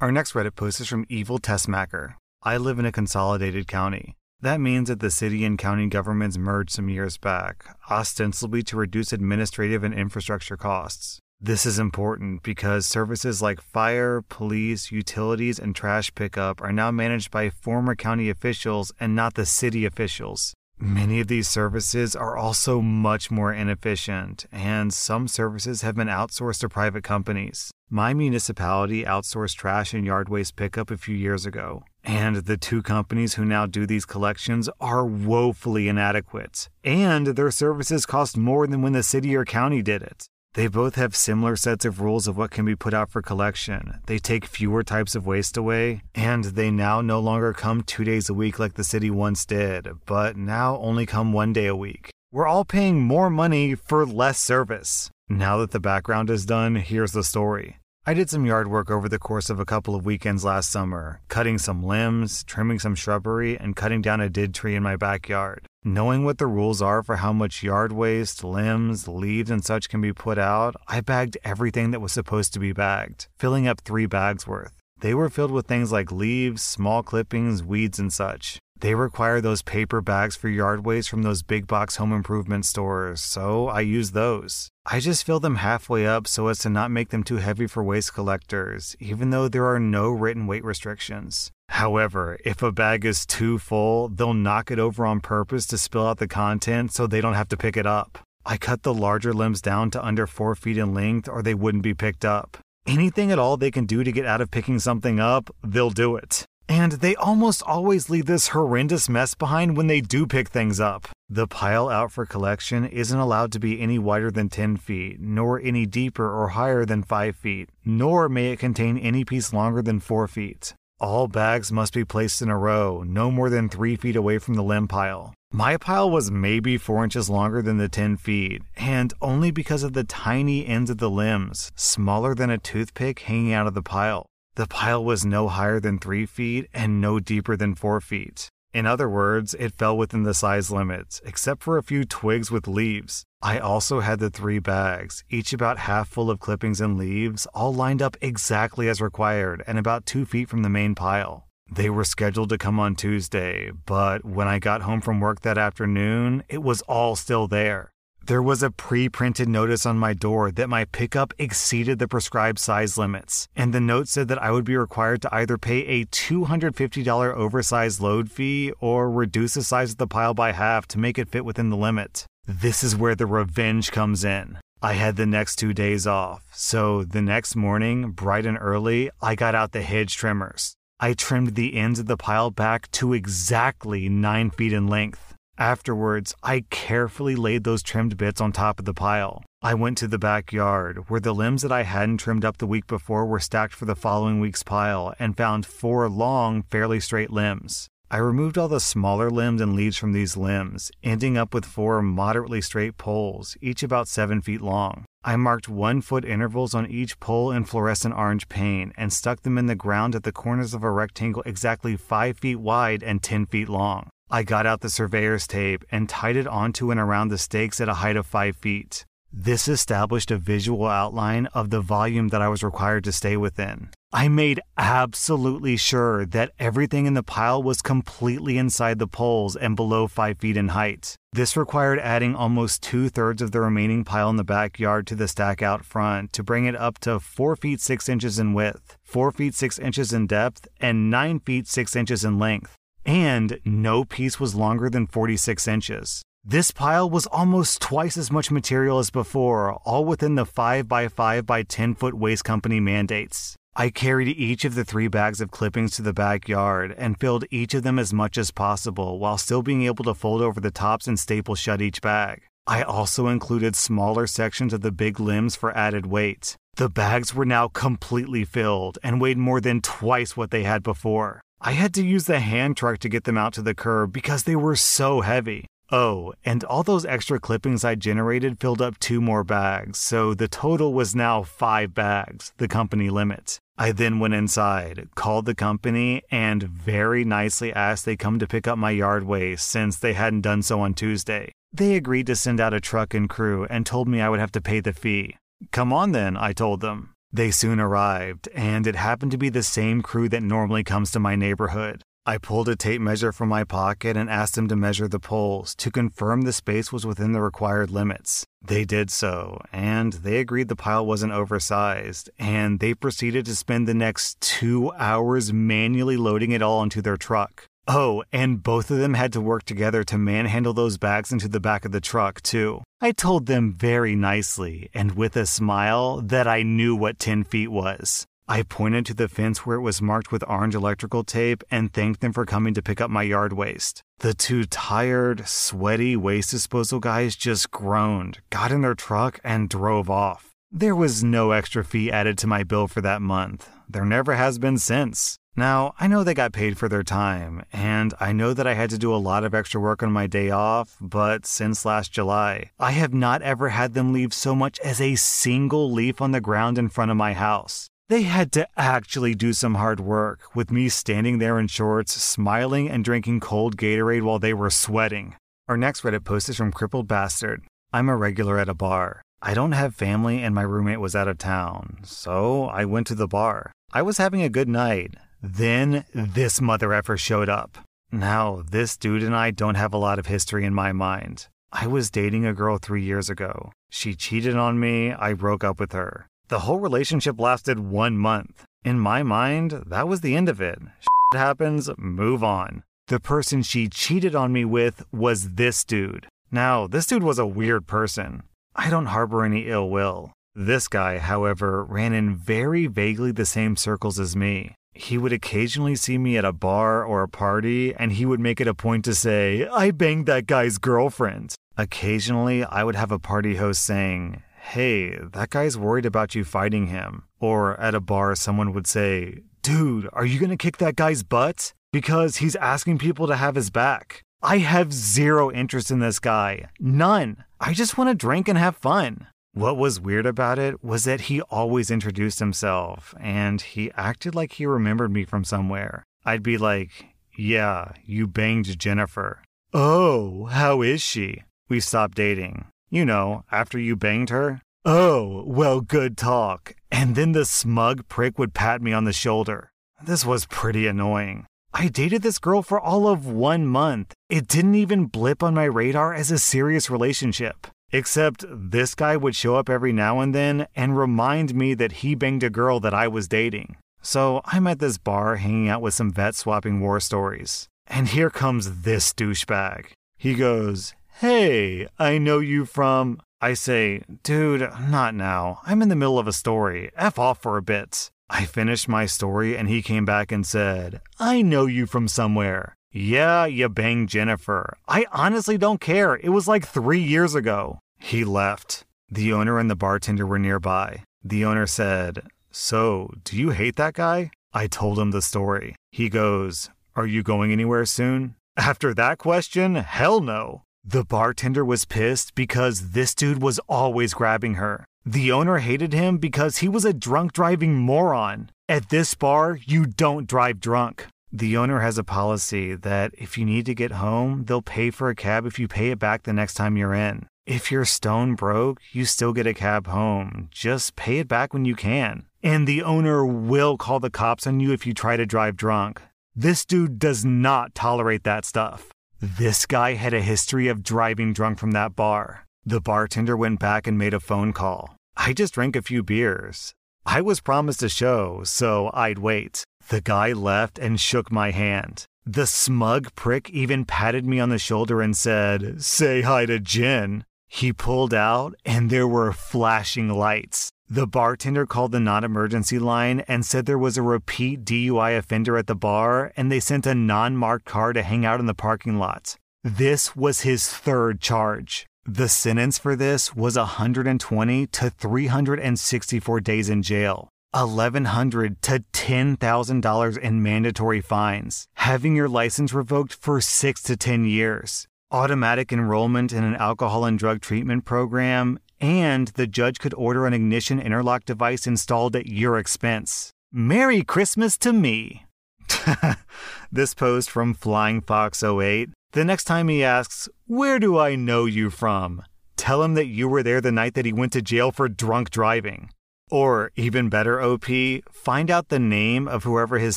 Our 0.00 0.10
next 0.10 0.32
Reddit 0.32 0.56
post 0.56 0.80
is 0.80 0.88
from 0.88 1.06
Evil 1.08 1.38
Testmacker. 1.38 2.14
I 2.42 2.56
live 2.56 2.80
in 2.80 2.86
a 2.86 2.92
consolidated 2.92 3.68
county. 3.68 4.16
That 4.40 4.60
means 4.60 4.88
that 4.88 5.00
the 5.00 5.10
city 5.10 5.44
and 5.44 5.58
county 5.58 5.86
governments 5.86 6.36
merged 6.36 6.70
some 6.70 6.88
years 6.88 7.16
back, 7.16 7.64
ostensibly 7.90 8.62
to 8.64 8.76
reduce 8.76 9.12
administrative 9.12 9.82
and 9.82 9.94
infrastructure 9.94 10.56
costs. 10.56 11.20
This 11.40 11.66
is 11.66 11.78
important 11.78 12.42
because 12.42 12.86
services 12.86 13.42
like 13.42 13.60
fire, 13.60 14.22
police, 14.22 14.90
utilities, 14.90 15.58
and 15.58 15.74
trash 15.74 16.14
pickup 16.14 16.62
are 16.62 16.72
now 16.72 16.90
managed 16.90 17.30
by 17.30 17.50
former 17.50 17.94
county 17.94 18.30
officials 18.30 18.92
and 18.98 19.14
not 19.14 19.34
the 19.34 19.44
city 19.44 19.84
officials. 19.84 20.54
Many 20.78 21.20
of 21.20 21.28
these 21.28 21.48
services 21.48 22.16
are 22.16 22.36
also 22.36 22.80
much 22.80 23.30
more 23.30 23.52
inefficient, 23.52 24.46
and 24.50 24.92
some 24.92 25.28
services 25.28 25.82
have 25.82 25.94
been 25.94 26.08
outsourced 26.08 26.60
to 26.60 26.68
private 26.68 27.04
companies. 27.04 27.70
My 27.90 28.12
municipality 28.12 29.04
outsourced 29.04 29.56
trash 29.56 29.94
and 29.94 30.04
yard 30.04 30.28
waste 30.28 30.56
pickup 30.56 30.90
a 30.90 30.96
few 30.96 31.14
years 31.14 31.46
ago, 31.46 31.84
and 32.04 32.36
the 32.36 32.56
two 32.56 32.82
companies 32.82 33.34
who 33.34 33.44
now 33.44 33.66
do 33.66 33.86
these 33.86 34.04
collections 34.04 34.68
are 34.80 35.04
woefully 35.04 35.88
inadequate, 35.88 36.68
and 36.84 37.28
their 37.28 37.50
services 37.50 38.06
cost 38.06 38.36
more 38.36 38.66
than 38.66 38.82
when 38.82 38.92
the 38.92 39.02
city 39.02 39.34
or 39.34 39.44
county 39.44 39.82
did 39.82 40.02
it. 40.02 40.26
They 40.54 40.68
both 40.68 40.94
have 40.94 41.16
similar 41.16 41.56
sets 41.56 41.84
of 41.84 42.00
rules 42.00 42.28
of 42.28 42.36
what 42.36 42.52
can 42.52 42.64
be 42.64 42.76
put 42.76 42.94
out 42.94 43.10
for 43.10 43.20
collection. 43.20 44.00
They 44.06 44.18
take 44.18 44.44
fewer 44.44 44.84
types 44.84 45.16
of 45.16 45.26
waste 45.26 45.56
away, 45.56 46.02
and 46.14 46.44
they 46.44 46.70
now 46.70 47.00
no 47.00 47.18
longer 47.18 47.52
come 47.52 47.82
two 47.82 48.04
days 48.04 48.28
a 48.28 48.34
week 48.34 48.60
like 48.60 48.74
the 48.74 48.84
city 48.84 49.10
once 49.10 49.44
did, 49.44 49.88
but 50.06 50.36
now 50.36 50.76
only 50.78 51.06
come 51.06 51.32
one 51.32 51.52
day 51.52 51.66
a 51.66 51.74
week. 51.74 52.10
We're 52.30 52.46
all 52.46 52.64
paying 52.64 53.00
more 53.00 53.30
money 53.30 53.74
for 53.74 54.06
less 54.06 54.38
service. 54.38 55.10
Now 55.28 55.58
that 55.58 55.72
the 55.72 55.80
background 55.80 56.30
is 56.30 56.46
done, 56.46 56.76
here's 56.76 57.12
the 57.12 57.24
story. 57.24 57.78
I 58.06 58.12
did 58.12 58.28
some 58.28 58.44
yard 58.44 58.68
work 58.68 58.90
over 58.90 59.08
the 59.08 59.18
course 59.18 59.48
of 59.48 59.58
a 59.58 59.64
couple 59.64 59.94
of 59.94 60.04
weekends 60.04 60.44
last 60.44 60.70
summer, 60.70 61.22
cutting 61.28 61.56
some 61.56 61.82
limbs, 61.82 62.44
trimming 62.44 62.78
some 62.78 62.94
shrubbery, 62.94 63.56
and 63.56 63.74
cutting 63.74 64.02
down 64.02 64.20
a 64.20 64.28
dead 64.28 64.52
tree 64.52 64.74
in 64.74 64.82
my 64.82 64.94
backyard. 64.94 65.66
Knowing 65.84 66.22
what 66.22 66.36
the 66.36 66.46
rules 66.46 66.82
are 66.82 67.02
for 67.02 67.16
how 67.16 67.32
much 67.32 67.62
yard 67.62 67.92
waste, 67.92 68.44
limbs, 68.44 69.08
leaves, 69.08 69.50
and 69.50 69.64
such 69.64 69.88
can 69.88 70.02
be 70.02 70.12
put 70.12 70.36
out, 70.36 70.76
I 70.86 71.00
bagged 71.00 71.38
everything 71.44 71.92
that 71.92 72.00
was 72.00 72.12
supposed 72.12 72.52
to 72.52 72.58
be 72.60 72.74
bagged, 72.74 73.28
filling 73.38 73.66
up 73.66 73.80
three 73.80 74.04
bags 74.04 74.46
worth. 74.46 74.74
They 75.00 75.14
were 75.14 75.30
filled 75.30 75.50
with 75.50 75.66
things 75.66 75.90
like 75.90 76.12
leaves, 76.12 76.60
small 76.60 77.02
clippings, 77.02 77.64
weeds, 77.64 77.98
and 77.98 78.12
such. 78.12 78.58
They 78.80 78.94
require 78.94 79.40
those 79.40 79.62
paper 79.62 80.00
bags 80.00 80.36
for 80.36 80.48
yard 80.48 80.84
waste 80.84 81.08
from 81.08 81.22
those 81.22 81.42
big 81.42 81.66
box 81.66 81.96
home 81.96 82.12
improvement 82.12 82.66
stores, 82.66 83.20
so 83.20 83.68
I 83.68 83.80
use 83.80 84.10
those. 84.10 84.68
I 84.84 85.00
just 85.00 85.24
fill 85.24 85.40
them 85.40 85.56
halfway 85.56 86.06
up 86.06 86.26
so 86.26 86.48
as 86.48 86.58
to 86.60 86.68
not 86.68 86.90
make 86.90 87.08
them 87.08 87.22
too 87.22 87.36
heavy 87.36 87.66
for 87.66 87.82
waste 87.82 88.12
collectors, 88.12 88.94
even 89.00 89.30
though 89.30 89.48
there 89.48 89.64
are 89.66 89.80
no 89.80 90.10
written 90.10 90.46
weight 90.46 90.64
restrictions. 90.64 91.50
However, 91.70 92.36
if 92.44 92.62
a 92.62 92.72
bag 92.72 93.04
is 93.04 93.24
too 93.24 93.58
full, 93.58 94.08
they'll 94.08 94.34
knock 94.34 94.70
it 94.70 94.78
over 94.78 95.06
on 95.06 95.20
purpose 95.20 95.66
to 95.68 95.78
spill 95.78 96.06
out 96.06 96.18
the 96.18 96.28
content 96.28 96.92
so 96.92 97.06
they 97.06 97.22
don't 97.22 97.34
have 97.34 97.48
to 97.48 97.56
pick 97.56 97.76
it 97.76 97.86
up. 97.86 98.18
I 98.44 98.58
cut 98.58 98.82
the 98.82 98.92
larger 98.92 99.32
limbs 99.32 99.62
down 99.62 99.90
to 99.92 100.04
under 100.04 100.26
4 100.26 100.54
feet 100.54 100.76
in 100.76 100.92
length 100.92 101.28
or 101.28 101.42
they 101.42 101.54
wouldn't 101.54 101.82
be 101.82 101.94
picked 101.94 102.24
up. 102.24 102.58
Anything 102.86 103.32
at 103.32 103.38
all 103.38 103.56
they 103.56 103.70
can 103.70 103.86
do 103.86 104.04
to 104.04 104.12
get 104.12 104.26
out 104.26 104.42
of 104.42 104.50
picking 104.50 104.78
something 104.78 105.18
up, 105.18 105.48
they'll 105.62 105.88
do 105.88 106.16
it. 106.16 106.44
And 106.68 106.92
they 106.92 107.14
almost 107.16 107.62
always 107.62 108.08
leave 108.08 108.26
this 108.26 108.48
horrendous 108.48 109.08
mess 109.08 109.34
behind 109.34 109.76
when 109.76 109.86
they 109.86 110.00
do 110.00 110.26
pick 110.26 110.48
things 110.48 110.80
up. 110.80 111.08
The 111.28 111.46
pile 111.46 111.88
out 111.88 112.12
for 112.12 112.26
collection 112.26 112.84
isn't 112.84 113.18
allowed 113.18 113.52
to 113.52 113.58
be 113.58 113.80
any 113.80 113.98
wider 113.98 114.30
than 114.30 114.48
10 114.48 114.76
feet, 114.76 115.20
nor 115.20 115.60
any 115.60 115.86
deeper 115.86 116.30
or 116.30 116.48
higher 116.48 116.84
than 116.84 117.02
5 117.02 117.36
feet, 117.36 117.70
nor 117.84 118.28
may 118.28 118.52
it 118.52 118.58
contain 118.58 118.98
any 118.98 119.24
piece 119.24 119.52
longer 119.52 119.82
than 119.82 120.00
4 120.00 120.28
feet. 120.28 120.74
All 121.00 121.26
bags 121.28 121.72
must 121.72 121.92
be 121.92 122.04
placed 122.04 122.40
in 122.40 122.48
a 122.48 122.58
row, 122.58 123.02
no 123.04 123.30
more 123.30 123.50
than 123.50 123.68
3 123.68 123.96
feet 123.96 124.16
away 124.16 124.38
from 124.38 124.54
the 124.54 124.62
limb 124.62 124.86
pile. 124.86 125.34
My 125.52 125.76
pile 125.76 126.10
was 126.10 126.30
maybe 126.30 126.78
4 126.78 127.04
inches 127.04 127.28
longer 127.30 127.62
than 127.62 127.78
the 127.78 127.88
10 127.88 128.16
feet, 128.16 128.62
and 128.76 129.12
only 129.20 129.50
because 129.50 129.82
of 129.82 129.92
the 129.92 130.04
tiny 130.04 130.66
ends 130.66 130.90
of 130.90 130.98
the 130.98 131.10
limbs, 131.10 131.72
smaller 131.74 132.34
than 132.34 132.50
a 132.50 132.58
toothpick 132.58 133.20
hanging 133.20 133.52
out 133.52 133.66
of 133.66 133.74
the 133.74 133.82
pile. 133.82 134.26
The 134.56 134.68
pile 134.68 135.04
was 135.04 135.24
no 135.24 135.48
higher 135.48 135.80
than 135.80 135.98
3 135.98 136.26
feet 136.26 136.70
and 136.72 137.00
no 137.00 137.18
deeper 137.18 137.56
than 137.56 137.74
4 137.74 138.00
feet. 138.00 138.48
In 138.72 138.86
other 138.86 139.08
words, 139.08 139.54
it 139.54 139.74
fell 139.74 139.96
within 139.96 140.22
the 140.22 140.34
size 140.34 140.70
limits, 140.70 141.20
except 141.24 141.62
for 141.62 141.76
a 141.76 141.82
few 141.82 142.04
twigs 142.04 142.50
with 142.52 142.68
leaves. 142.68 143.24
I 143.42 143.58
also 143.58 144.00
had 144.00 144.18
the 144.18 144.30
three 144.30 144.58
bags, 144.58 145.24
each 145.30 145.52
about 145.52 145.78
half 145.78 146.08
full 146.08 146.30
of 146.30 146.40
clippings 146.40 146.80
and 146.80 146.98
leaves, 146.98 147.46
all 147.54 147.74
lined 147.74 148.02
up 148.02 148.16
exactly 148.20 148.88
as 148.88 149.00
required 149.00 149.62
and 149.66 149.78
about 149.78 150.06
two 150.06 150.24
feet 150.24 150.48
from 150.48 150.62
the 150.62 150.68
main 150.68 150.94
pile. 150.94 151.48
They 151.70 151.88
were 151.88 152.04
scheduled 152.04 152.50
to 152.50 152.58
come 152.58 152.78
on 152.78 152.94
Tuesday, 152.94 153.70
but 153.86 154.24
when 154.24 154.48
I 154.48 154.58
got 154.58 154.82
home 154.82 155.00
from 155.00 155.20
work 155.20 155.40
that 155.40 155.58
afternoon, 155.58 156.44
it 156.48 156.62
was 156.62 156.82
all 156.82 157.16
still 157.16 157.48
there. 157.48 157.93
There 158.26 158.42
was 158.42 158.62
a 158.62 158.70
pre 158.70 159.10
printed 159.10 159.50
notice 159.50 159.84
on 159.84 159.98
my 159.98 160.14
door 160.14 160.50
that 160.52 160.70
my 160.70 160.86
pickup 160.86 161.34
exceeded 161.38 161.98
the 161.98 162.08
prescribed 162.08 162.58
size 162.58 162.96
limits, 162.96 163.48
and 163.54 163.74
the 163.74 163.82
note 163.82 164.08
said 164.08 164.28
that 164.28 164.42
I 164.42 164.50
would 164.50 164.64
be 164.64 164.78
required 164.78 165.20
to 165.22 165.34
either 165.34 165.58
pay 165.58 165.80
a 165.84 166.06
$250 166.06 167.34
oversized 167.34 168.00
load 168.00 168.30
fee 168.30 168.72
or 168.80 169.10
reduce 169.10 169.54
the 169.54 169.62
size 169.62 169.90
of 169.90 169.98
the 169.98 170.06
pile 170.06 170.32
by 170.32 170.52
half 170.52 170.86
to 170.88 170.98
make 170.98 171.18
it 171.18 171.28
fit 171.28 171.44
within 171.44 171.68
the 171.68 171.76
limit. 171.76 172.24
This 172.46 172.82
is 172.82 172.96
where 172.96 173.14
the 173.14 173.26
revenge 173.26 173.92
comes 173.92 174.24
in. 174.24 174.56
I 174.80 174.94
had 174.94 175.16
the 175.16 175.26
next 175.26 175.56
two 175.56 175.74
days 175.74 176.06
off, 176.06 176.44
so 176.54 177.04
the 177.04 177.20
next 177.20 177.54
morning, 177.54 178.12
bright 178.12 178.46
and 178.46 178.56
early, 178.58 179.10
I 179.20 179.34
got 179.34 179.54
out 179.54 179.72
the 179.72 179.82
hedge 179.82 180.16
trimmers. 180.16 180.76
I 180.98 181.12
trimmed 181.12 181.56
the 181.56 181.76
ends 181.76 181.98
of 181.98 182.06
the 182.06 182.16
pile 182.16 182.50
back 182.50 182.90
to 182.92 183.12
exactly 183.12 184.08
9 184.08 184.48
feet 184.48 184.72
in 184.72 184.88
length. 184.88 185.33
Afterwards, 185.58 186.34
I 186.42 186.64
carefully 186.70 187.36
laid 187.36 187.62
those 187.62 187.82
trimmed 187.82 188.16
bits 188.16 188.40
on 188.40 188.50
top 188.50 188.80
of 188.80 188.86
the 188.86 188.94
pile. 188.94 189.44
I 189.62 189.74
went 189.74 189.96
to 189.98 190.08
the 190.08 190.18
backyard, 190.18 191.08
where 191.08 191.20
the 191.20 191.32
limbs 191.32 191.62
that 191.62 191.70
I 191.70 191.84
hadn't 191.84 192.18
trimmed 192.18 192.44
up 192.44 192.56
the 192.56 192.66
week 192.66 192.88
before 192.88 193.24
were 193.24 193.38
stacked 193.38 193.72
for 193.72 193.84
the 193.84 193.94
following 193.94 194.40
week's 194.40 194.64
pile, 194.64 195.14
and 195.18 195.36
found 195.36 195.64
four 195.64 196.08
long, 196.08 196.62
fairly 196.62 196.98
straight 196.98 197.30
limbs. 197.30 197.88
I 198.10 198.18
removed 198.18 198.58
all 198.58 198.68
the 198.68 198.80
smaller 198.80 199.30
limbs 199.30 199.60
and 199.60 199.74
leaves 199.74 199.96
from 199.96 200.12
these 200.12 200.36
limbs, 200.36 200.90
ending 201.02 201.38
up 201.38 201.54
with 201.54 201.64
four 201.64 202.02
moderately 202.02 202.60
straight 202.60 202.98
poles, 202.98 203.56
each 203.60 203.82
about 203.82 204.08
7 204.08 204.42
feet 204.42 204.60
long. 204.60 205.04
I 205.24 205.36
marked 205.36 205.68
one 205.68 206.00
foot 206.00 206.24
intervals 206.24 206.74
on 206.74 206.86
each 206.86 207.18
pole 207.18 207.50
in 207.50 207.64
fluorescent 207.64 208.14
orange 208.14 208.48
paint 208.48 208.92
and 208.96 209.12
stuck 209.12 209.42
them 209.42 209.56
in 209.56 209.66
the 209.66 209.74
ground 209.74 210.14
at 210.14 210.24
the 210.24 210.32
corners 210.32 210.74
of 210.74 210.82
a 210.82 210.90
rectangle 210.90 211.42
exactly 211.46 211.96
5 211.96 212.38
feet 212.38 212.56
wide 212.56 213.02
and 213.02 213.22
10 213.22 213.46
feet 213.46 213.68
long. 213.68 214.10
I 214.30 214.42
got 214.42 214.66
out 214.66 214.80
the 214.80 214.88
surveyor's 214.88 215.46
tape 215.46 215.84
and 215.92 216.08
tied 216.08 216.36
it 216.36 216.46
onto 216.46 216.90
and 216.90 216.98
around 216.98 217.28
the 217.28 217.38
stakes 217.38 217.80
at 217.80 217.88
a 217.88 217.94
height 217.94 218.16
of 218.16 218.26
5 218.26 218.56
feet. 218.56 219.04
This 219.30 219.68
established 219.68 220.30
a 220.30 220.38
visual 220.38 220.86
outline 220.86 221.46
of 221.54 221.70
the 221.70 221.80
volume 221.80 222.28
that 222.28 222.40
I 222.40 222.48
was 222.48 222.62
required 222.62 223.04
to 223.04 223.12
stay 223.12 223.36
within. 223.36 223.90
I 224.12 224.28
made 224.28 224.60
absolutely 224.78 225.76
sure 225.76 226.24
that 226.26 226.52
everything 226.58 227.06
in 227.06 227.14
the 227.14 227.22
pile 227.22 227.62
was 227.62 227.82
completely 227.82 228.56
inside 228.56 228.98
the 228.98 229.08
poles 229.08 229.56
and 229.56 229.76
below 229.76 230.06
5 230.06 230.38
feet 230.38 230.56
in 230.56 230.68
height. 230.68 231.16
This 231.32 231.56
required 231.56 231.98
adding 231.98 232.34
almost 232.34 232.82
two 232.82 233.08
thirds 233.08 233.42
of 233.42 233.50
the 233.50 233.60
remaining 233.60 234.04
pile 234.04 234.30
in 234.30 234.36
the 234.36 234.44
backyard 234.44 235.06
to 235.08 235.14
the 235.14 235.28
stack 235.28 235.62
out 235.62 235.84
front 235.84 236.32
to 236.32 236.42
bring 236.42 236.64
it 236.64 236.76
up 236.76 236.98
to 237.00 237.20
4 237.20 237.56
feet 237.56 237.80
6 237.80 238.08
inches 238.08 238.38
in 238.38 238.54
width, 238.54 238.96
4 239.02 239.32
feet 239.32 239.54
6 239.54 239.78
inches 239.80 240.12
in 240.12 240.26
depth, 240.26 240.66
and 240.80 241.10
9 241.10 241.40
feet 241.40 241.66
6 241.66 241.94
inches 241.94 242.24
in 242.24 242.38
length 242.38 242.78
and 243.04 243.58
no 243.64 244.04
piece 244.04 244.40
was 244.40 244.54
longer 244.54 244.88
than 244.90 245.06
46 245.06 245.68
inches. 245.68 246.22
This 246.44 246.70
pile 246.70 247.08
was 247.08 247.26
almost 247.26 247.80
twice 247.80 248.16
as 248.16 248.30
much 248.30 248.50
material 248.50 248.98
as 248.98 249.10
before, 249.10 249.74
all 249.84 250.04
within 250.04 250.34
the 250.34 250.44
5 250.44 250.86
by 250.86 251.08
5 251.08 251.46
by 251.46 251.62
10 251.62 251.94
foot 251.94 252.14
waste 252.14 252.44
company 252.44 252.80
mandates. 252.80 253.56
I 253.76 253.90
carried 253.90 254.28
each 254.28 254.64
of 254.64 254.74
the 254.74 254.84
three 254.84 255.08
bags 255.08 255.40
of 255.40 255.50
clippings 255.50 255.96
to 255.96 256.02
the 256.02 256.12
backyard 256.12 256.94
and 256.96 257.18
filled 257.18 257.44
each 257.50 257.74
of 257.74 257.82
them 257.82 257.98
as 257.98 258.12
much 258.12 258.38
as 258.38 258.52
possible 258.52 259.18
while 259.18 259.36
still 259.36 259.62
being 259.62 259.82
able 259.82 260.04
to 260.04 260.14
fold 260.14 260.42
over 260.42 260.60
the 260.60 260.70
tops 260.70 261.08
and 261.08 261.18
staple 261.18 261.54
shut 261.54 261.82
each 261.82 262.00
bag. 262.00 262.42
I 262.66 262.82
also 262.82 263.26
included 263.28 263.74
smaller 263.74 264.26
sections 264.26 264.72
of 264.72 264.82
the 264.82 264.92
big 264.92 265.18
limbs 265.18 265.56
for 265.56 265.76
added 265.76 266.06
weight. 266.06 266.56
The 266.76 266.88
bags 266.88 267.34
were 267.34 267.44
now 267.44 267.68
completely 267.68 268.44
filled 268.44 268.98
and 269.02 269.20
weighed 269.20 269.38
more 269.38 269.60
than 269.60 269.80
twice 269.80 270.36
what 270.36 270.50
they 270.50 270.62
had 270.62 270.82
before. 270.82 271.40
I 271.66 271.72
had 271.72 271.94
to 271.94 272.04
use 272.04 272.26
the 272.26 272.40
hand 272.40 272.76
truck 272.76 272.98
to 272.98 273.08
get 273.08 273.24
them 273.24 273.38
out 273.38 273.54
to 273.54 273.62
the 273.62 273.74
curb 273.74 274.12
because 274.12 274.42
they 274.42 274.54
were 274.54 274.76
so 274.76 275.22
heavy. 275.22 275.64
Oh, 275.90 276.34
and 276.44 276.62
all 276.62 276.82
those 276.82 277.06
extra 277.06 277.40
clippings 277.40 277.86
I 277.86 277.94
generated 277.94 278.60
filled 278.60 278.82
up 278.82 278.98
two 278.98 279.18
more 279.22 279.44
bags, 279.44 279.98
so 279.98 280.34
the 280.34 280.46
total 280.46 280.92
was 280.92 281.14
now 281.14 281.42
five 281.42 281.94
bags, 281.94 282.52
the 282.58 282.68
company 282.68 283.08
limit. 283.08 283.58
I 283.78 283.92
then 283.92 284.18
went 284.18 284.34
inside, 284.34 285.08
called 285.14 285.46
the 285.46 285.54
company, 285.54 286.20
and 286.30 286.62
very 286.64 287.24
nicely 287.24 287.72
asked 287.72 288.04
they 288.04 288.14
come 288.14 288.38
to 288.40 288.46
pick 288.46 288.68
up 288.68 288.76
my 288.76 288.90
yard 288.90 289.24
waste 289.24 289.66
since 289.66 289.96
they 289.96 290.12
hadn't 290.12 290.42
done 290.42 290.60
so 290.60 290.80
on 290.80 290.92
Tuesday. 290.92 291.50
They 291.72 291.96
agreed 291.96 292.26
to 292.26 292.36
send 292.36 292.60
out 292.60 292.74
a 292.74 292.80
truck 292.80 293.14
and 293.14 293.26
crew 293.26 293.66
and 293.70 293.86
told 293.86 294.06
me 294.06 294.20
I 294.20 294.28
would 294.28 294.40
have 294.40 294.52
to 294.52 294.60
pay 294.60 294.80
the 294.80 294.92
fee. 294.92 295.38
Come 295.72 295.94
on 295.94 296.12
then, 296.12 296.36
I 296.36 296.52
told 296.52 296.82
them. 296.82 297.13
They 297.34 297.50
soon 297.50 297.80
arrived, 297.80 298.48
and 298.54 298.86
it 298.86 298.94
happened 298.94 299.32
to 299.32 299.36
be 299.38 299.48
the 299.48 299.64
same 299.64 300.02
crew 300.02 300.28
that 300.28 300.40
normally 300.40 300.84
comes 300.84 301.10
to 301.10 301.18
my 301.18 301.34
neighborhood. 301.34 302.00
I 302.24 302.38
pulled 302.38 302.68
a 302.68 302.76
tape 302.76 303.00
measure 303.00 303.32
from 303.32 303.48
my 303.48 303.64
pocket 303.64 304.16
and 304.16 304.30
asked 304.30 304.54
them 304.54 304.68
to 304.68 304.76
measure 304.76 305.08
the 305.08 305.18
poles 305.18 305.74
to 305.76 305.90
confirm 305.90 306.42
the 306.42 306.52
space 306.52 306.92
was 306.92 307.04
within 307.04 307.32
the 307.32 307.42
required 307.42 307.90
limits. 307.90 308.46
They 308.62 308.84
did 308.84 309.10
so, 309.10 309.60
and 309.72 310.12
they 310.12 310.38
agreed 310.38 310.68
the 310.68 310.76
pile 310.76 311.04
wasn't 311.04 311.32
oversized, 311.32 312.30
and 312.38 312.78
they 312.78 312.94
proceeded 312.94 313.46
to 313.46 313.56
spend 313.56 313.88
the 313.88 313.94
next 313.94 314.40
two 314.40 314.92
hours 314.92 315.52
manually 315.52 316.16
loading 316.16 316.52
it 316.52 316.62
all 316.62 316.84
into 316.84 317.02
their 317.02 317.16
truck. 317.16 317.66
Oh, 317.86 318.24
and 318.32 318.62
both 318.62 318.90
of 318.90 318.98
them 318.98 319.14
had 319.14 319.32
to 319.34 319.40
work 319.40 319.64
together 319.64 320.04
to 320.04 320.16
manhandle 320.16 320.72
those 320.72 320.96
bags 320.96 321.32
into 321.32 321.48
the 321.48 321.60
back 321.60 321.84
of 321.84 321.92
the 321.92 322.00
truck, 322.00 322.40
too. 322.40 322.82
I 323.00 323.12
told 323.12 323.46
them 323.46 323.74
very 323.74 324.16
nicely 324.16 324.88
and 324.94 325.16
with 325.16 325.36
a 325.36 325.44
smile 325.46 326.22
that 326.22 326.48
I 326.48 326.62
knew 326.62 326.96
what 326.96 327.18
10 327.18 327.44
feet 327.44 327.68
was. 327.68 328.26
I 328.46 328.62
pointed 328.62 329.06
to 329.06 329.14
the 329.14 329.28
fence 329.28 329.64
where 329.64 329.76
it 329.76 329.82
was 329.82 330.02
marked 330.02 330.30
with 330.30 330.44
orange 330.46 330.74
electrical 330.74 331.24
tape 331.24 331.62
and 331.70 331.92
thanked 331.92 332.20
them 332.20 332.32
for 332.32 332.44
coming 332.44 332.74
to 332.74 332.82
pick 332.82 333.00
up 333.00 333.10
my 333.10 333.22
yard 333.22 333.54
waste. 333.54 334.02
The 334.18 334.34
two 334.34 334.64
tired, 334.64 335.48
sweaty 335.48 336.14
waste 336.14 336.50
disposal 336.50 337.00
guys 337.00 337.36
just 337.36 337.70
groaned, 337.70 338.40
got 338.50 338.70
in 338.70 338.82
their 338.82 338.94
truck, 338.94 339.40
and 339.42 339.68
drove 339.68 340.10
off. 340.10 340.50
There 340.70 340.94
was 340.94 341.24
no 341.24 341.52
extra 341.52 341.84
fee 341.84 342.10
added 342.10 342.36
to 342.38 342.46
my 342.46 342.64
bill 342.64 342.86
for 342.86 343.00
that 343.00 343.22
month. 343.22 343.70
There 343.88 344.04
never 344.04 344.34
has 344.34 344.58
been 344.58 344.76
since. 344.76 345.38
Now, 345.56 345.94
I 346.00 346.08
know 346.08 346.24
they 346.24 346.34
got 346.34 346.52
paid 346.52 346.76
for 346.76 346.88
their 346.88 347.04
time, 347.04 347.64
and 347.72 348.12
I 348.18 348.32
know 348.32 348.54
that 348.54 348.66
I 348.66 348.74
had 348.74 348.90
to 348.90 348.98
do 348.98 349.14
a 349.14 349.16
lot 349.16 349.44
of 349.44 349.54
extra 349.54 349.80
work 349.80 350.02
on 350.02 350.10
my 350.10 350.26
day 350.26 350.50
off, 350.50 350.96
but 351.00 351.46
since 351.46 351.84
last 351.84 352.10
July, 352.10 352.72
I 352.80 352.90
have 352.90 353.14
not 353.14 353.40
ever 353.42 353.68
had 353.68 353.94
them 353.94 354.12
leave 354.12 354.34
so 354.34 354.56
much 354.56 354.80
as 354.80 355.00
a 355.00 355.14
single 355.14 355.92
leaf 355.92 356.20
on 356.20 356.32
the 356.32 356.40
ground 356.40 356.76
in 356.76 356.88
front 356.88 357.12
of 357.12 357.16
my 357.16 357.34
house. 357.34 357.88
They 358.08 358.22
had 358.22 358.50
to 358.52 358.66
actually 358.76 359.36
do 359.36 359.52
some 359.52 359.76
hard 359.76 360.00
work, 360.00 360.56
with 360.56 360.72
me 360.72 360.88
standing 360.88 361.38
there 361.38 361.60
in 361.60 361.68
shorts, 361.68 362.20
smiling 362.20 362.90
and 362.90 363.04
drinking 363.04 363.38
cold 363.38 363.76
Gatorade 363.76 364.22
while 364.22 364.40
they 364.40 364.52
were 364.52 364.70
sweating. 364.70 365.36
Our 365.68 365.76
next 365.76 366.02
Reddit 366.02 366.24
post 366.24 366.48
is 366.48 366.56
from 366.56 366.72
Crippled 366.72 367.06
Bastard. 367.06 367.62
I'm 367.92 368.08
a 368.08 368.16
regular 368.16 368.58
at 368.58 368.68
a 368.68 368.74
bar. 368.74 369.22
I 369.40 369.54
don't 369.54 369.72
have 369.72 369.94
family 369.94 370.42
and 370.42 370.54
my 370.54 370.62
roommate 370.62 371.00
was 371.00 371.14
out 371.14 371.28
of 371.28 371.38
town, 371.38 371.98
so 372.02 372.64
I 372.64 372.84
went 372.84 373.06
to 373.06 373.14
the 373.14 373.28
bar. 373.28 373.72
I 373.92 374.02
was 374.02 374.18
having 374.18 374.42
a 374.42 374.48
good 374.48 374.68
night, 374.68 375.14
then 375.44 376.06
this 376.14 376.58
mother 376.60 376.94
effer 376.94 377.18
showed 377.18 377.50
up. 377.50 377.76
Now, 378.10 378.62
this 378.70 378.96
dude 378.96 379.22
and 379.22 379.36
I 379.36 379.50
don't 379.50 379.74
have 379.74 379.92
a 379.92 379.98
lot 379.98 380.18
of 380.18 380.26
history 380.26 380.64
in 380.64 380.72
my 380.72 380.92
mind. 380.92 381.48
I 381.70 381.86
was 381.86 382.10
dating 382.10 382.46
a 382.46 382.54
girl 382.54 382.78
three 382.78 383.02
years 383.02 383.28
ago. 383.28 383.72
She 383.90 384.14
cheated 384.14 384.56
on 384.56 384.80
me, 384.80 385.12
I 385.12 385.34
broke 385.34 385.62
up 385.62 385.78
with 385.78 385.92
her. 385.92 386.28
The 386.48 386.60
whole 386.60 386.78
relationship 386.78 387.38
lasted 387.38 387.78
one 387.78 388.16
month. 388.16 388.64
In 388.84 388.98
my 388.98 389.22
mind, 389.22 389.82
that 389.86 390.08
was 390.08 390.22
the 390.22 390.34
end 390.34 390.48
of 390.48 390.62
it. 390.62 390.78
Shit 390.80 391.38
happens, 391.38 391.90
move 391.98 392.42
on. 392.42 392.82
The 393.08 393.20
person 393.20 393.62
she 393.62 393.88
cheated 393.88 394.34
on 394.34 394.50
me 394.50 394.64
with 394.64 395.04
was 395.12 395.54
this 395.54 395.84
dude. 395.84 396.26
Now, 396.50 396.86
this 396.86 397.06
dude 397.06 397.22
was 397.22 397.38
a 397.38 397.46
weird 397.46 397.86
person. 397.86 398.44
I 398.74 398.88
don't 398.88 399.06
harbor 399.06 399.44
any 399.44 399.68
ill 399.68 399.90
will. 399.90 400.32
This 400.54 400.88
guy, 400.88 401.18
however, 401.18 401.84
ran 401.84 402.14
in 402.14 402.34
very 402.34 402.86
vaguely 402.86 403.32
the 403.32 403.44
same 403.44 403.76
circles 403.76 404.18
as 404.18 404.34
me. 404.34 404.74
He 404.94 405.18
would 405.18 405.32
occasionally 405.32 405.96
see 405.96 406.18
me 406.18 406.36
at 406.36 406.44
a 406.44 406.52
bar 406.52 407.04
or 407.04 407.22
a 407.22 407.28
party 407.28 407.94
and 407.94 408.12
he 408.12 408.24
would 408.24 408.40
make 408.40 408.60
it 408.60 408.68
a 408.68 408.74
point 408.74 409.04
to 409.04 409.14
say, 409.14 409.66
I 409.66 409.90
banged 409.90 410.26
that 410.26 410.46
guy's 410.46 410.78
girlfriend. 410.78 411.54
Occasionally, 411.76 412.64
I 412.64 412.84
would 412.84 412.94
have 412.94 413.10
a 413.10 413.18
party 413.18 413.56
host 413.56 413.82
saying, 413.82 414.42
Hey, 414.56 415.18
that 415.18 415.50
guy's 415.50 415.76
worried 415.76 416.06
about 416.06 416.34
you 416.34 416.44
fighting 416.44 416.86
him. 416.86 417.24
Or 417.40 417.78
at 417.80 417.94
a 417.94 418.00
bar, 418.00 418.34
someone 418.34 418.72
would 418.72 418.86
say, 418.86 419.40
Dude, 419.62 420.08
are 420.12 420.24
you 420.24 420.38
gonna 420.38 420.56
kick 420.56 420.78
that 420.78 420.96
guy's 420.96 421.22
butt? 421.22 421.72
Because 421.92 422.36
he's 422.36 422.56
asking 422.56 422.98
people 422.98 423.26
to 423.26 423.36
have 423.36 423.56
his 423.56 423.70
back. 423.70 424.22
I 424.42 424.58
have 424.58 424.92
zero 424.92 425.50
interest 425.50 425.90
in 425.90 425.98
this 425.98 426.20
guy. 426.20 426.68
None. 426.78 427.44
I 427.60 427.72
just 427.72 427.98
wanna 427.98 428.14
drink 428.14 428.48
and 428.48 428.58
have 428.58 428.76
fun. 428.76 429.26
What 429.54 429.76
was 429.76 430.00
weird 430.00 430.26
about 430.26 430.58
it 430.58 430.82
was 430.82 431.04
that 431.04 431.22
he 431.22 431.40
always 431.42 431.88
introduced 431.88 432.40
himself 432.40 433.14
and 433.20 433.60
he 433.62 433.92
acted 433.96 434.34
like 434.34 434.54
he 434.54 434.66
remembered 434.66 435.12
me 435.12 435.24
from 435.24 435.44
somewhere. 435.44 436.02
I'd 436.24 436.42
be 436.42 436.58
like, 436.58 437.14
Yeah, 437.38 437.92
you 438.04 438.26
banged 438.26 438.76
Jennifer. 438.80 439.44
Oh, 439.72 440.46
how 440.46 440.82
is 440.82 441.00
she? 441.02 441.44
We 441.68 441.78
stopped 441.78 442.16
dating. 442.16 442.66
You 442.90 443.04
know, 443.04 443.44
after 443.52 443.78
you 443.78 443.94
banged 443.94 444.30
her. 444.30 444.60
Oh, 444.84 445.44
well, 445.46 445.80
good 445.80 446.16
talk. 446.16 446.74
And 446.90 447.14
then 447.14 447.30
the 447.30 447.44
smug 447.44 448.08
prick 448.08 448.40
would 448.40 448.54
pat 448.54 448.82
me 448.82 448.92
on 448.92 449.04
the 449.04 449.12
shoulder. 449.12 449.70
This 450.02 450.26
was 450.26 450.46
pretty 450.46 450.88
annoying. 450.88 451.46
I 451.72 451.86
dated 451.86 452.22
this 452.22 452.40
girl 452.40 452.62
for 452.62 452.80
all 452.80 453.06
of 453.06 453.26
one 453.28 453.66
month. 453.68 454.14
It 454.28 454.48
didn't 454.48 454.74
even 454.74 455.06
blip 455.06 455.44
on 455.44 455.54
my 455.54 455.64
radar 455.64 456.12
as 456.12 456.32
a 456.32 456.38
serious 456.38 456.90
relationship. 456.90 457.68
Except 457.94 458.44
this 458.50 458.96
guy 458.96 459.16
would 459.16 459.36
show 459.36 459.54
up 459.54 459.70
every 459.70 459.92
now 459.92 460.18
and 460.18 460.34
then 460.34 460.66
and 460.74 460.98
remind 460.98 461.54
me 461.54 461.74
that 461.74 462.02
he 462.02 462.16
banged 462.16 462.42
a 462.42 462.50
girl 462.50 462.80
that 462.80 462.92
I 462.92 463.06
was 463.06 463.28
dating. 463.28 463.76
So 464.02 464.40
I'm 464.46 464.66
at 464.66 464.80
this 464.80 464.98
bar 464.98 465.36
hanging 465.36 465.68
out 465.68 465.80
with 465.80 465.94
some 465.94 466.10
vet 466.10 466.34
swapping 466.34 466.80
war 466.80 466.98
stories. 466.98 467.68
And 467.86 468.08
here 468.08 468.30
comes 468.30 468.80
this 468.82 469.12
douchebag. 469.12 469.92
He 470.18 470.34
goes, 470.34 470.92
Hey, 471.20 471.86
I 471.96 472.18
know 472.18 472.40
you 472.40 472.64
from. 472.64 473.20
I 473.40 473.54
say, 473.54 474.02
Dude, 474.24 474.68
not 474.88 475.14
now. 475.14 475.60
I'm 475.64 475.80
in 475.80 475.88
the 475.88 475.94
middle 475.94 476.18
of 476.18 476.26
a 476.26 476.32
story. 476.32 476.90
F 476.96 477.16
off 477.16 477.40
for 477.40 477.56
a 477.56 477.62
bit. 477.62 478.10
I 478.28 478.44
finished 478.44 478.88
my 478.88 479.06
story 479.06 479.56
and 479.56 479.68
he 479.68 479.82
came 479.82 480.04
back 480.04 480.32
and 480.32 480.44
said, 480.44 481.00
I 481.20 481.42
know 481.42 481.66
you 481.66 481.86
from 481.86 482.08
somewhere. 482.08 482.74
Yeah, 482.90 483.46
you 483.46 483.68
banged 483.68 484.08
Jennifer. 484.08 484.76
I 484.88 485.06
honestly 485.12 485.58
don't 485.58 485.80
care. 485.80 486.16
It 486.16 486.30
was 486.30 486.48
like 486.48 486.66
three 486.66 487.00
years 487.00 487.34
ago. 487.36 487.80
He 488.04 488.22
left. 488.22 488.84
The 489.08 489.32
owner 489.32 489.58
and 489.58 489.70
the 489.70 489.74
bartender 489.86 490.26
were 490.26 490.38
nearby. 490.38 491.04
The 491.22 491.42
owner 491.46 491.66
said, 491.66 492.28
So, 492.50 493.10
do 493.24 493.34
you 493.34 493.48
hate 493.48 493.76
that 493.76 493.94
guy? 493.94 494.30
I 494.52 494.66
told 494.66 494.98
him 494.98 495.10
the 495.10 495.22
story. 495.22 495.74
He 495.90 496.10
goes, 496.10 496.68
Are 496.94 497.06
you 497.06 497.22
going 497.22 497.50
anywhere 497.50 497.86
soon? 497.86 498.34
After 498.58 498.92
that 498.92 499.16
question, 499.16 499.76
hell 499.76 500.20
no. 500.20 500.64
The 500.84 501.02
bartender 501.02 501.64
was 501.64 501.86
pissed 501.86 502.34
because 502.34 502.90
this 502.90 503.14
dude 503.14 503.40
was 503.40 503.58
always 503.70 504.12
grabbing 504.12 504.56
her. 504.56 504.84
The 505.06 505.32
owner 505.32 505.58
hated 505.60 505.94
him 505.94 506.18
because 506.18 506.58
he 506.58 506.68
was 506.68 506.84
a 506.84 506.92
drunk 506.92 507.32
driving 507.32 507.74
moron. 507.74 508.50
At 508.68 508.90
this 508.90 509.14
bar, 509.14 509.58
you 509.64 509.86
don't 509.86 510.28
drive 510.28 510.60
drunk. 510.60 511.06
The 511.32 511.56
owner 511.56 511.80
has 511.80 511.96
a 511.96 512.04
policy 512.04 512.74
that 512.74 513.12
if 513.16 513.38
you 513.38 513.46
need 513.46 513.64
to 513.64 513.74
get 513.74 513.92
home, 513.92 514.44
they'll 514.44 514.60
pay 514.60 514.90
for 514.90 515.08
a 515.08 515.14
cab 515.14 515.46
if 515.46 515.58
you 515.58 515.68
pay 515.68 515.90
it 515.90 515.98
back 515.98 516.24
the 516.24 516.34
next 516.34 516.52
time 516.52 516.76
you're 516.76 516.92
in. 516.92 517.28
If 517.46 517.70
you're 517.70 517.84
stone 517.84 518.36
broke, 518.36 518.80
you 518.92 519.04
still 519.04 519.34
get 519.34 519.46
a 519.46 519.52
cab 519.52 519.86
home. 519.86 520.48
Just 520.50 520.96
pay 520.96 521.18
it 521.18 521.28
back 521.28 521.52
when 521.52 521.66
you 521.66 521.74
can. 521.74 522.24
And 522.42 522.66
the 522.66 522.82
owner 522.82 523.24
will 523.26 523.76
call 523.76 524.00
the 524.00 524.08
cops 524.08 524.46
on 524.46 524.60
you 524.60 524.72
if 524.72 524.86
you 524.86 524.94
try 524.94 525.18
to 525.18 525.26
drive 525.26 525.54
drunk. 525.54 526.00
This 526.34 526.64
dude 526.64 526.98
does 526.98 527.22
not 527.22 527.74
tolerate 527.74 528.24
that 528.24 528.46
stuff. 528.46 528.92
This 529.20 529.66
guy 529.66 529.92
had 529.92 530.14
a 530.14 530.22
history 530.22 530.68
of 530.68 530.82
driving 530.82 531.34
drunk 531.34 531.58
from 531.58 531.72
that 531.72 531.94
bar. 531.94 532.46
The 532.64 532.80
bartender 532.80 533.36
went 533.36 533.60
back 533.60 533.86
and 533.86 533.98
made 533.98 534.14
a 534.14 534.20
phone 534.20 534.54
call. 534.54 534.96
I 535.14 535.34
just 535.34 535.52
drank 535.52 535.76
a 535.76 535.82
few 535.82 536.02
beers. 536.02 536.72
I 537.04 537.20
was 537.20 537.40
promised 537.42 537.82
a 537.82 537.90
show, 537.90 538.40
so 538.44 538.90
I'd 538.94 539.18
wait. 539.18 539.64
The 539.90 540.00
guy 540.00 540.32
left 540.32 540.78
and 540.78 540.98
shook 540.98 541.30
my 541.30 541.50
hand. 541.50 542.06
The 542.24 542.46
smug 542.46 543.14
prick 543.14 543.50
even 543.50 543.84
patted 543.84 544.24
me 544.24 544.40
on 544.40 544.48
the 544.48 544.58
shoulder 544.58 545.02
and 545.02 545.14
said, 545.14 545.82
Say 545.82 546.22
hi 546.22 546.46
to 546.46 546.58
Jen. 546.58 547.26
He 547.56 547.72
pulled 547.72 548.12
out, 548.12 548.56
and 548.64 548.90
there 548.90 549.06
were 549.06 549.32
flashing 549.32 550.08
lights. 550.08 550.72
The 550.88 551.06
bartender 551.06 551.66
called 551.66 551.92
the 551.92 552.00
non 552.00 552.24
emergency 552.24 552.80
line 552.80 553.20
and 553.28 553.46
said 553.46 553.64
there 553.64 553.78
was 553.78 553.96
a 553.96 554.02
repeat 554.02 554.64
DUI 554.64 555.16
offender 555.16 555.56
at 555.56 555.68
the 555.68 555.76
bar 555.76 556.32
and 556.36 556.50
they 556.50 556.58
sent 556.58 556.84
a 556.84 556.96
non 556.96 557.36
marked 557.36 557.64
car 557.64 557.92
to 557.92 558.02
hang 558.02 558.26
out 558.26 558.40
in 558.40 558.46
the 558.46 558.54
parking 558.54 558.98
lot. 558.98 559.36
This 559.62 560.16
was 560.16 560.40
his 560.40 560.66
third 560.68 561.20
charge. 561.20 561.86
The 562.04 562.28
sentence 562.28 562.76
for 562.76 562.96
this 562.96 563.36
was 563.36 563.56
120 563.56 564.66
to 564.66 564.90
364 564.90 566.40
days 566.40 566.68
in 566.68 566.82
jail, 566.82 567.28
1,100 567.52 568.62
to 568.62 568.82
$10,000 568.92 570.18
in 570.18 570.42
mandatory 570.42 571.00
fines, 571.00 571.68
having 571.74 572.16
your 572.16 572.28
license 572.28 572.74
revoked 572.74 573.14
for 573.14 573.40
6 573.40 573.82
to 573.84 573.96
10 573.96 574.24
years, 574.24 574.88
automatic 575.14 575.72
enrollment 575.72 576.32
in 576.32 576.42
an 576.42 576.56
alcohol 576.56 577.04
and 577.04 577.16
drug 577.16 577.40
treatment 577.40 577.84
program, 577.84 578.58
and 578.80 579.28
the 579.28 579.46
judge 579.46 579.78
could 579.78 579.94
order 579.94 580.26
an 580.26 580.34
ignition 580.34 580.80
interlock 580.80 581.24
device 581.24 581.68
installed 581.68 582.16
at 582.16 582.26
your 582.26 582.58
expense. 582.58 583.30
Merry 583.52 584.02
Christmas 584.02 584.58
to 584.58 584.72
me! 584.72 585.24
this 586.72 586.94
post 586.94 587.30
from 587.30 587.54
Flying 587.54 588.00
Fox 588.00 588.42
08. 588.42 588.90
The 589.12 589.24
next 589.24 589.44
time 589.44 589.68
he 589.68 589.84
asks, 589.84 590.28
Where 590.46 590.80
do 590.80 590.98
I 590.98 591.14
know 591.14 591.44
you 591.44 591.70
from? 591.70 592.24
Tell 592.56 592.82
him 592.82 592.94
that 592.94 593.06
you 593.06 593.28
were 593.28 593.44
there 593.44 593.60
the 593.60 593.70
night 593.70 593.94
that 593.94 594.06
he 594.06 594.12
went 594.12 594.32
to 594.32 594.42
jail 594.42 594.72
for 594.72 594.88
drunk 594.88 595.30
driving. 595.30 595.90
Or, 596.28 596.72
even 596.74 597.08
better, 597.08 597.40
OP, 597.40 597.66
find 598.10 598.50
out 598.50 598.68
the 598.68 598.80
name 598.80 599.28
of 599.28 599.44
whoever 599.44 599.78
his 599.78 599.96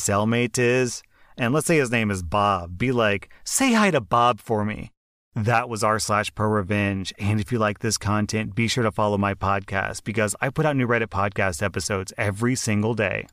cellmate 0.00 0.58
is, 0.58 1.02
and 1.36 1.52
let's 1.52 1.66
say 1.66 1.78
his 1.78 1.90
name 1.90 2.12
is 2.12 2.22
Bob. 2.22 2.78
Be 2.78 2.92
like, 2.92 3.30
Say 3.42 3.72
hi 3.72 3.90
to 3.90 4.00
Bob 4.00 4.38
for 4.38 4.64
me. 4.64 4.92
That 5.34 5.68
was 5.68 5.84
r 5.84 6.00
slash 6.00 6.34
pro 6.34 6.48
revenge. 6.48 7.12
And 7.18 7.40
if 7.40 7.52
you 7.52 7.58
like 7.58 7.78
this 7.78 7.96
content, 7.96 8.54
be 8.56 8.66
sure 8.66 8.82
to 8.82 8.90
follow 8.90 9.16
my 9.16 9.34
podcast 9.34 10.02
because 10.02 10.34
I 10.40 10.50
put 10.50 10.66
out 10.66 10.74
new 10.74 10.86
Reddit 10.86 11.08
podcast 11.08 11.62
episodes 11.62 12.12
every 12.18 12.56
single 12.56 12.94
day. 12.94 13.28